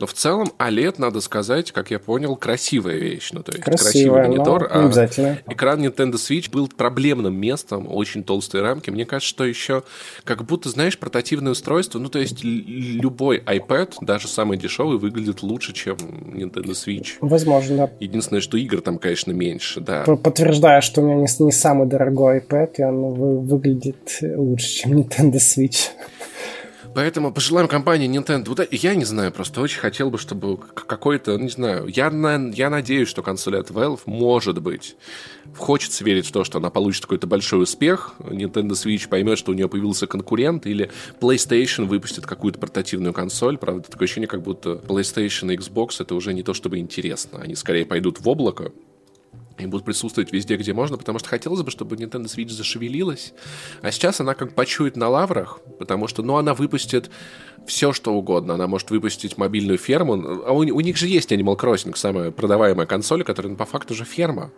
Но 0.00 0.06
в 0.06 0.12
целом 0.14 0.52
OLED, 0.58 0.94
надо 0.98 1.20
сказать, 1.20 1.72
как 1.72 1.90
я 1.90 1.98
понял, 1.98 2.36
красивая 2.36 2.96
вещь. 2.96 3.30
Ну, 3.32 3.42
то 3.42 3.52
есть 3.52 3.64
Красивая, 3.64 4.22
красивый 4.22 4.28
монитор. 4.28 4.68
а 4.70 4.84
обязательно. 4.86 5.38
Экран 5.48 5.84
Nintendo 5.84 6.14
Switch 6.14 6.50
был 6.50 6.68
проблемным 6.68 7.34
местом, 7.34 7.86
очень 7.92 8.24
толстые 8.24 8.62
рамки. 8.62 8.90
Мне 8.90 9.06
кажется, 9.06 9.28
что 9.28 9.44
еще 9.44 9.82
как 10.24 10.44
будто, 10.44 10.68
знаешь, 10.68 10.98
портативное 10.98 11.52
устройство, 11.52 11.98
ну, 11.98 12.08
то 12.08 12.18
есть 12.18 12.42
любой 12.42 13.38
iPad, 13.38 13.94
даже 14.00 14.28
самый 14.28 14.58
дешевый, 14.58 14.98
выглядит 14.98 15.42
лучше, 15.42 15.72
чем 15.72 15.96
Nintendo 15.96 16.72
Switch. 16.72 17.14
Возможно, 17.20 17.76
да. 17.76 17.90
Единственное, 18.00 18.40
что 18.40 18.56
игр 18.56 18.80
там, 18.80 18.98
конечно, 18.98 19.32
меньше, 19.32 19.80
да. 19.80 20.04
Подтверждаю, 20.04 20.82
что 20.82 21.00
у 21.00 21.04
меня 21.04 21.16
не, 21.16 21.44
не 21.44 21.52
самый 21.52 21.86
дорогой 21.86 22.40
iPad, 22.40 22.72
и 22.78 22.82
он 22.82 23.14
выглядит 23.40 24.18
лучше, 24.22 24.66
чем 24.66 24.98
Nintendo 24.98 25.36
Switch. 25.36 25.90
Поэтому 26.94 27.32
пожелаем 27.32 27.68
компании 27.68 28.08
Nintendo. 28.08 28.68
Я 28.70 28.94
не 28.94 29.04
знаю, 29.04 29.32
просто 29.32 29.60
очень 29.60 29.80
хотел 29.80 30.10
бы, 30.10 30.18
чтобы 30.18 30.58
какой-то, 30.58 31.38
не 31.38 31.48
знаю, 31.48 31.86
я, 31.86 32.10
я 32.54 32.70
надеюсь, 32.70 33.08
что 33.08 33.22
консоль 33.22 33.56
от 33.56 33.70
Valve, 33.70 34.00
может 34.04 34.60
быть, 34.60 34.96
хочется 35.56 36.04
верить 36.04 36.26
в 36.26 36.32
то, 36.32 36.44
что 36.44 36.58
она 36.58 36.70
получит 36.70 37.02
какой-то 37.02 37.26
большой 37.26 37.62
успех, 37.62 38.14
Nintendo 38.18 38.72
Switch 38.72 39.08
поймет, 39.08 39.38
что 39.38 39.52
у 39.52 39.54
нее 39.54 39.68
появился 39.68 40.06
конкурент, 40.06 40.66
или 40.66 40.90
PlayStation 41.20 41.86
выпустит 41.86 42.26
какую-то 42.26 42.58
портативную 42.58 43.14
консоль. 43.14 43.56
Правда, 43.56 43.90
такое 43.90 44.06
ощущение, 44.06 44.28
как 44.28 44.42
будто 44.42 44.72
PlayStation 44.86 45.52
и 45.52 45.56
Xbox 45.56 45.96
это 46.00 46.14
уже 46.14 46.34
не 46.34 46.42
то 46.42 46.52
чтобы 46.52 46.78
интересно. 46.78 47.40
Они 47.40 47.54
скорее 47.54 47.86
пойдут 47.86 48.20
в 48.20 48.28
облако, 48.28 48.72
и 49.58 49.66
будут 49.66 49.84
присутствовать 49.84 50.32
везде, 50.32 50.56
где 50.56 50.72
можно, 50.72 50.96
потому 50.96 51.18
что 51.18 51.28
хотелось 51.28 51.62
бы, 51.62 51.70
чтобы 51.70 51.96
Nintendo 51.96 52.24
Switch 52.24 52.50
зашевелилась. 52.50 53.32
А 53.80 53.90
сейчас 53.90 54.20
она 54.20 54.34
как 54.34 54.54
почует 54.54 54.96
на 54.96 55.08
лаврах, 55.08 55.60
потому 55.78 56.08
что, 56.08 56.22
ну, 56.22 56.36
она 56.36 56.54
выпустит 56.54 57.10
все, 57.66 57.92
что 57.92 58.12
угодно. 58.12 58.54
Она 58.54 58.66
может 58.66 58.90
выпустить 58.90 59.38
мобильную 59.38 59.78
ферму. 59.78 60.14
А 60.46 60.52
у, 60.52 60.58
у 60.58 60.80
них 60.80 60.96
же 60.96 61.06
есть 61.06 61.32
Animal 61.32 61.58
Crossing, 61.58 61.96
самая 61.96 62.30
продаваемая 62.30 62.86
консоль, 62.86 63.24
которая 63.24 63.52
ну, 63.52 63.56
по 63.56 63.66
факту 63.66 63.94
же 63.94 64.04
ферма. 64.04 64.50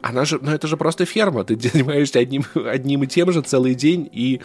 Она 0.00 0.24
же, 0.24 0.38
ну 0.40 0.52
это 0.52 0.66
же 0.66 0.76
просто 0.76 1.04
ферма. 1.04 1.44
Ты 1.44 1.56
занимаешься 1.60 2.18
одним, 2.18 2.44
одним 2.54 3.02
и 3.02 3.06
тем 3.06 3.32
же 3.32 3.42
целый 3.42 3.74
день, 3.74 4.08
и 4.12 4.40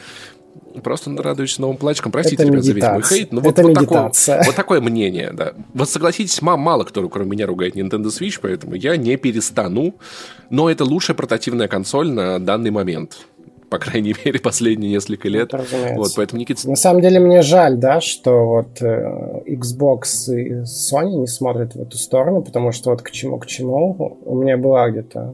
Просто 0.84 1.16
радуешься 1.22 1.62
новым 1.62 1.78
плачкам. 1.78 2.12
Простите, 2.12 2.44
это 2.44 2.52
ребят, 2.52 2.64
за 2.64 2.74
весь 2.74 2.84
мой 2.84 3.04
хейт. 3.04 3.32
Но 3.32 3.42
это 3.42 3.62
вот, 3.62 3.78
вот, 3.78 3.88
такое, 3.88 4.12
вот 4.46 4.56
такое 4.56 4.82
мнение, 4.82 5.32
да. 5.32 5.54
Вот 5.74 5.90
согласитесь, 5.90 6.42
мам, 6.42 6.60
мало 6.60 6.84
кто, 6.84 7.08
кроме 7.10 7.32
меня, 7.32 7.46
ругает 7.46 7.76
Nintendo 7.76 8.08
Switch, 8.08 8.40
поэтому 8.42 8.76
я 8.76 8.98
не 8.98 9.16
перестану. 9.18 9.96
Но 10.50 10.70
это 10.70 10.84
лучшая 10.84 11.16
портативная 11.16 11.68
консоль 11.68 12.12
на 12.12 12.40
данный 12.40 12.72
момент 12.72 13.26
по 13.70 13.80
крайней 13.80 14.14
мере, 14.26 14.40
последние 14.40 14.92
несколько 14.92 15.28
лет. 15.28 15.52
Это 15.52 15.66
вот, 15.96 16.14
поэтому 16.16 16.40
Никита... 16.40 16.70
На 16.70 16.76
самом 16.76 17.02
деле 17.02 17.20
мне 17.20 17.42
жаль, 17.42 17.78
да, 17.78 18.02
что 18.02 18.46
вот 18.46 18.80
э, 18.84 19.42
Xbox 19.48 20.32
и 20.32 20.62
Sony 20.62 21.16
не 21.16 21.26
смотрят 21.26 21.74
в 21.74 21.82
эту 21.82 21.98
сторону, 21.98 22.44
потому 22.44 22.72
что 22.72 22.92
вот 22.92 23.02
к 23.02 23.10
чему, 23.10 23.40
к 23.40 23.48
чему 23.48 24.20
у 24.26 24.36
меня 24.36 24.58
была 24.58 24.92
где-то 24.92 25.34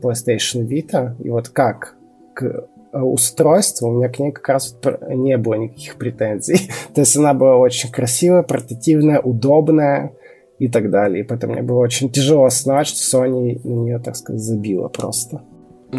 PlayStation 0.00 0.64
Vita, 0.68 1.20
и 1.20 1.30
вот 1.30 1.48
как 1.48 1.96
к 2.34 2.68
Э, 2.94 3.00
устройство, 3.00 3.88
у 3.88 3.96
меня 3.96 4.08
к 4.08 4.20
ней 4.20 4.30
как 4.30 4.48
раз 4.48 4.76
не 5.08 5.36
было 5.36 5.54
никаких 5.54 5.96
претензий. 5.96 6.70
То 6.94 7.00
есть 7.00 7.16
она 7.16 7.34
была 7.34 7.56
очень 7.56 7.90
красивая, 7.90 8.42
портативная, 8.42 9.20
удобная 9.20 10.12
и 10.60 10.68
так 10.68 10.90
далее. 10.90 11.24
И 11.24 11.26
поэтому 11.26 11.54
мне 11.54 11.62
было 11.62 11.78
очень 11.78 12.08
тяжело 12.08 12.44
осознавать, 12.44 12.86
что 12.86 13.18
Sony 13.18 13.60
на 13.64 13.72
нее, 13.72 13.98
так 13.98 14.14
сказать, 14.14 14.40
забила 14.40 14.88
просто. 14.88 15.40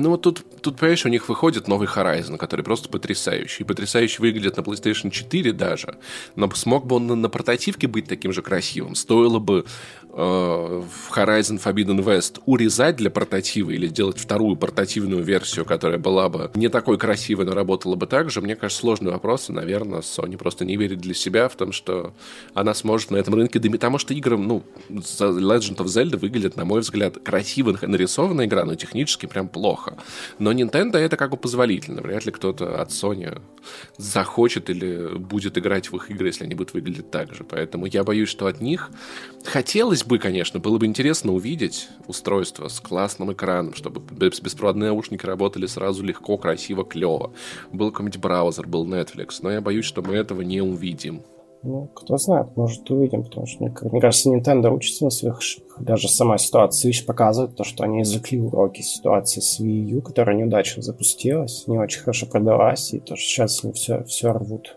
Ну, 0.01 0.11
вот 0.11 0.21
тут, 0.21 0.43
тут, 0.61 0.77
понимаешь, 0.77 1.05
у 1.05 1.09
них 1.09 1.29
выходит 1.29 1.67
новый 1.67 1.87
Horizon, 1.87 2.37
который 2.37 2.63
просто 2.63 2.89
потрясающий. 2.89 3.63
Потрясающе 3.63 4.21
выглядит 4.21 4.57
на 4.57 4.61
PlayStation 4.61 5.09
4 5.09 5.53
даже. 5.53 5.97
Но 6.35 6.49
смог 6.51 6.85
бы 6.85 6.97
он 6.97 7.07
на, 7.07 7.15
на 7.15 7.29
портативке 7.29 7.87
быть 7.87 8.07
таким 8.07 8.33
же 8.33 8.41
красивым? 8.41 8.95
Стоило 8.95 9.39
бы 9.39 9.65
Э, 10.17 10.81
Horizon 11.13 11.61
Forbidden 11.61 12.01
West 12.01 12.41
урезать 12.45 12.95
для 12.95 13.09
портатива 13.09 13.71
или 13.71 13.87
сделать 13.87 14.17
вторую 14.17 14.55
портативную 14.55 15.21
версию, 15.21 15.65
которая 15.65 15.99
была 15.99 16.29
бы 16.29 16.49
не 16.55 16.69
такой 16.69 16.97
красивой, 16.97 17.45
но 17.45 17.53
работала 17.53 17.95
бы 17.95 18.07
так 18.07 18.29
же, 18.29 18.39
мне 18.39 18.55
кажется, 18.55 18.79
сложный 18.79 19.11
вопрос. 19.11 19.49
И, 19.49 19.53
наверное, 19.53 19.99
Sony 19.99 20.37
просто 20.37 20.63
не 20.63 20.77
верит 20.77 20.99
для 20.99 21.13
себя 21.13 21.49
в 21.49 21.55
том, 21.57 21.73
что 21.73 22.13
она 22.53 22.73
сможет 22.73 23.11
на 23.11 23.17
этом 23.17 23.35
рынке 23.35 23.59
дымить. 23.59 23.81
Потому 23.81 23.97
что 23.97 24.13
игры, 24.13 24.37
ну, 24.37 24.63
Legend 24.89 25.75
of 25.75 25.87
Zelda 25.87 26.17
выглядит, 26.17 26.55
на 26.55 26.63
мой 26.63 26.79
взгляд, 26.79 27.17
красиво 27.21 27.77
нарисованная 27.81 28.45
игра, 28.45 28.63
но 28.63 28.75
технически 28.75 29.25
прям 29.25 29.49
плохо. 29.49 29.84
Но 30.39 30.51
Nintendo 30.51 30.97
это 30.97 31.17
как 31.17 31.31
бы 31.31 31.37
позволительно. 31.37 32.01
Вряд 32.01 32.25
ли 32.25 32.31
кто-то 32.31 32.81
от 32.81 32.89
Sony 32.89 33.41
захочет 33.97 34.69
или 34.69 35.17
будет 35.17 35.57
играть 35.57 35.91
в 35.91 35.95
их 35.95 36.11
игры, 36.11 36.27
если 36.27 36.45
они 36.45 36.55
будут 36.55 36.73
выглядеть 36.73 37.11
так 37.11 37.33
же. 37.33 37.43
Поэтому 37.43 37.85
я 37.85 38.03
боюсь, 38.03 38.29
что 38.29 38.47
от 38.47 38.61
них 38.61 38.91
хотелось 39.43 40.03
бы, 40.03 40.17
конечно, 40.17 40.59
было 40.59 40.77
бы 40.77 40.85
интересно 40.85 41.33
увидеть 41.33 41.87
устройство 42.07 42.67
с 42.67 42.79
классным 42.79 43.33
экраном, 43.33 43.73
чтобы 43.73 44.01
беспроводные 44.17 44.89
наушники 44.89 45.25
работали 45.25 45.65
сразу 45.65 46.03
легко, 46.03 46.37
красиво, 46.37 46.85
клево. 46.85 47.33
Был 47.71 47.91
какой-нибудь 47.91 48.19
браузер, 48.19 48.67
был 48.67 48.87
Netflix, 48.87 49.39
но 49.41 49.51
я 49.51 49.61
боюсь, 49.61 49.85
что 49.85 50.01
мы 50.01 50.15
этого 50.15 50.41
не 50.41 50.61
увидим. 50.61 51.23
Ну, 51.65 51.89
кто 51.95 52.17
знает, 52.17 52.55
может 52.55 52.89
увидим, 52.91 53.23
потому 53.23 53.47
что, 53.47 53.63
мне, 53.63 53.73
мне 53.91 53.99
кажется, 53.99 54.29
Nintendo 54.29 54.69
учится 54.69 55.03
на 55.03 55.09
своих 55.09 55.39
ошибках. 55.39 55.81
Даже 55.83 56.07
сама 56.07 56.37
ситуация 56.37 56.91
Switch 56.91 57.03
показывает 57.05 57.55
то, 57.55 57.63
что 57.63 57.83
они 57.83 58.03
извлекли 58.03 58.39
уроки 58.39 58.81
ситуации 58.81 59.39
с 59.39 59.59
Wii 59.59 59.95
U, 59.95 60.01
которая 60.01 60.35
неудачно 60.35 60.83
запустилась, 60.83 61.65
не 61.67 61.79
очень 61.79 62.01
хорошо 62.01 62.27
продалась, 62.27 62.93
и 62.93 62.99
то, 62.99 63.15
что 63.15 63.25
сейчас 63.25 63.63
они 63.63 63.73
все, 63.73 64.03
все 64.03 64.31
рвут 64.31 64.75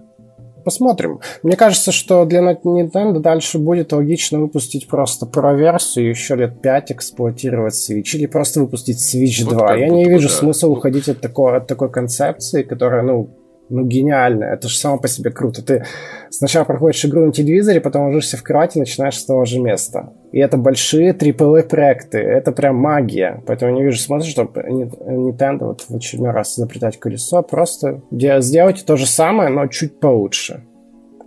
посмотрим. 0.68 1.20
Мне 1.42 1.57
кажется, 1.57 1.92
что 1.92 2.27
для 2.27 2.40
Nintendo 2.40 3.20
дальше 3.20 3.59
будет 3.59 3.92
логично 3.92 4.38
выпустить 4.38 4.87
просто 4.87 5.24
Pro-версию 5.24 6.11
еще 6.11 6.37
лет 6.37 6.61
5 6.61 6.92
эксплуатировать 6.92 7.72
Switch 7.72 8.14
или 8.14 8.27
просто 8.27 8.61
выпустить 8.61 8.98
Switch 8.98 9.46
вот 9.46 9.55
2. 9.55 9.77
Я 9.77 9.88
не 9.88 10.05
вижу 10.05 10.29
да. 10.29 10.35
смысла 10.35 10.68
уходить 10.68 11.09
от 11.09 11.22
такой, 11.22 11.57
от 11.57 11.66
такой 11.66 11.90
концепции, 11.90 12.64
которая, 12.64 13.03
ну, 13.03 13.31
ну, 13.70 13.85
гениально. 13.85 14.44
Это 14.44 14.68
же 14.68 14.76
само 14.76 14.98
по 14.98 15.09
себе 15.09 15.31
круто. 15.31 15.62
Ты 15.62 15.85
сначала 16.31 16.64
проходишь 16.64 17.04
игру 17.04 17.26
на 17.26 17.33
телевизоре, 17.33 17.81
потом 17.81 18.07
ложишься 18.07 18.37
в 18.37 18.42
кровать 18.42 18.76
и 18.76 18.81
начинаешь 18.81 19.18
с 19.18 19.24
того 19.24 19.44
же 19.44 19.61
места. 19.61 20.12
И 20.33 20.38
это 20.38 20.57
большие 20.57 21.12
AAA 21.12 21.62
проекты. 21.64 22.18
Это 22.18 22.52
прям 22.52 22.76
магия. 22.76 23.42
Поэтому 23.46 23.72
не 23.72 23.83
вижу 23.83 23.98
смысла, 23.98 24.28
чтобы 24.28 24.61
Nintendo 24.61 25.66
вот 25.66 25.83
в 25.88 25.94
очередной 25.94 26.33
раз 26.33 26.59
изобретать 26.59 26.98
колесо. 26.98 27.42
Просто 27.42 28.02
сделайте 28.11 28.85
то 28.85 28.96
же 28.96 29.07
самое, 29.07 29.50
но 29.50 29.66
чуть 29.66 30.00
получше. 30.00 30.64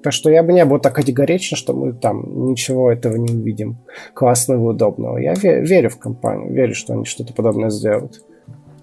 Так 0.04 0.13
что 0.13 0.32
я 0.32 0.41
бы 0.41 0.51
не 0.51 0.65
был 0.65 0.80
так 0.80 0.95
категоричен, 0.95 1.56
что 1.56 1.73
мы 1.73 1.93
там 1.93 2.47
ничего 2.49 2.91
этого 2.91 3.17
не 3.17 3.34
увидим 3.34 3.77
классного 4.15 4.71
и 4.71 4.73
удобного. 4.73 5.17
Я 5.19 5.34
верю 5.36 5.89
в 5.89 5.99
компанию, 5.99 6.51
верю, 6.51 6.73
что 6.73 6.93
они 6.93 7.06
что-то 7.06 7.34
подобное 7.34 7.69
сделают. 7.69 8.19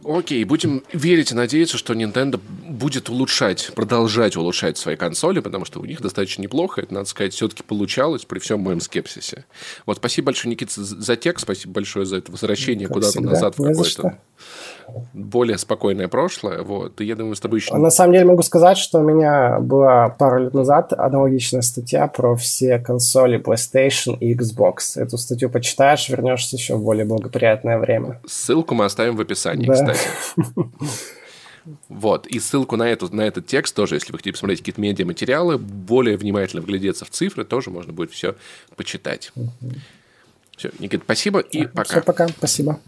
Окей, 0.04 0.44
будем 0.44 0.82
верить 0.92 1.32
и 1.32 1.34
надеяться, 1.34 1.76
что 1.76 1.92
Nintendo 1.92 2.40
будет 2.78 3.08
улучшать, 3.08 3.72
продолжать 3.74 4.36
улучшать 4.36 4.78
свои 4.78 4.96
консоли, 4.96 5.40
потому 5.40 5.64
что 5.64 5.80
у 5.80 5.84
них 5.84 6.00
достаточно 6.00 6.42
неплохо, 6.42 6.82
это, 6.82 6.94
надо 6.94 7.06
сказать, 7.06 7.34
все-таки 7.34 7.62
получалось 7.62 8.24
при 8.24 8.38
всем 8.38 8.60
моем 8.60 8.80
скепсисе. 8.80 9.44
Вот 9.84 9.98
спасибо 9.98 10.26
большое, 10.26 10.52
Никита, 10.52 10.72
за 10.76 11.16
текст, 11.16 11.42
спасибо 11.42 11.74
большое 11.74 12.06
за 12.06 12.18
это 12.18 12.32
возвращение 12.32 12.88
куда-то 12.88 13.20
назад 13.20 13.58
в 13.58 13.62
какое-то 13.62 14.18
более 15.12 15.58
спокойное 15.58 16.08
прошлое. 16.08 16.62
Вот. 16.62 17.00
И 17.00 17.04
я 17.04 17.16
думаю, 17.16 17.34
с 17.34 17.40
тобой 17.40 17.58
еще... 17.58 17.74
На 17.76 17.90
самом 17.90 18.14
деле 18.14 18.24
могу 18.24 18.42
сказать, 18.42 18.78
что 18.78 19.00
у 19.00 19.02
меня 19.02 19.58
была 19.60 20.08
пару 20.08 20.44
лет 20.44 20.54
назад 20.54 20.92
аналогичная 20.92 21.62
статья 21.62 22.06
про 22.06 22.36
все 22.36 22.78
консоли 22.78 23.38
PlayStation 23.38 24.16
и 24.18 24.34
Xbox. 24.34 24.96
Эту 24.96 25.18
статью 25.18 25.50
почитаешь, 25.50 26.08
вернешься 26.08 26.56
еще 26.56 26.76
в 26.76 26.82
более 26.82 27.04
благоприятное 27.04 27.78
время. 27.78 28.20
Ссылку 28.26 28.74
мы 28.74 28.86
оставим 28.86 29.16
в 29.16 29.20
описании, 29.20 29.66
да. 29.66 29.74
кстати. 29.74 30.08
Вот, 31.88 32.26
и 32.26 32.38
ссылку 32.40 32.76
на, 32.76 32.88
эту, 32.88 33.14
на 33.14 33.22
этот 33.22 33.46
текст 33.46 33.74
тоже, 33.74 33.96
если 33.96 34.12
вы 34.12 34.18
хотите 34.18 34.32
посмотреть 34.32 34.60
какие-то 34.60 34.80
медиаматериалы, 34.80 35.58
более 35.58 36.16
внимательно 36.16 36.62
вглядеться 36.62 37.04
в 37.04 37.10
цифры, 37.10 37.44
тоже 37.44 37.70
можно 37.70 37.92
будет 37.92 38.12
все 38.12 38.36
почитать. 38.76 39.32
Все, 40.56 40.70
Никита, 40.78 41.04
спасибо 41.04 41.40
и 41.40 41.66
пока. 41.66 41.84
Все, 41.84 42.00
пока, 42.02 42.28
спасибо. 42.28 42.80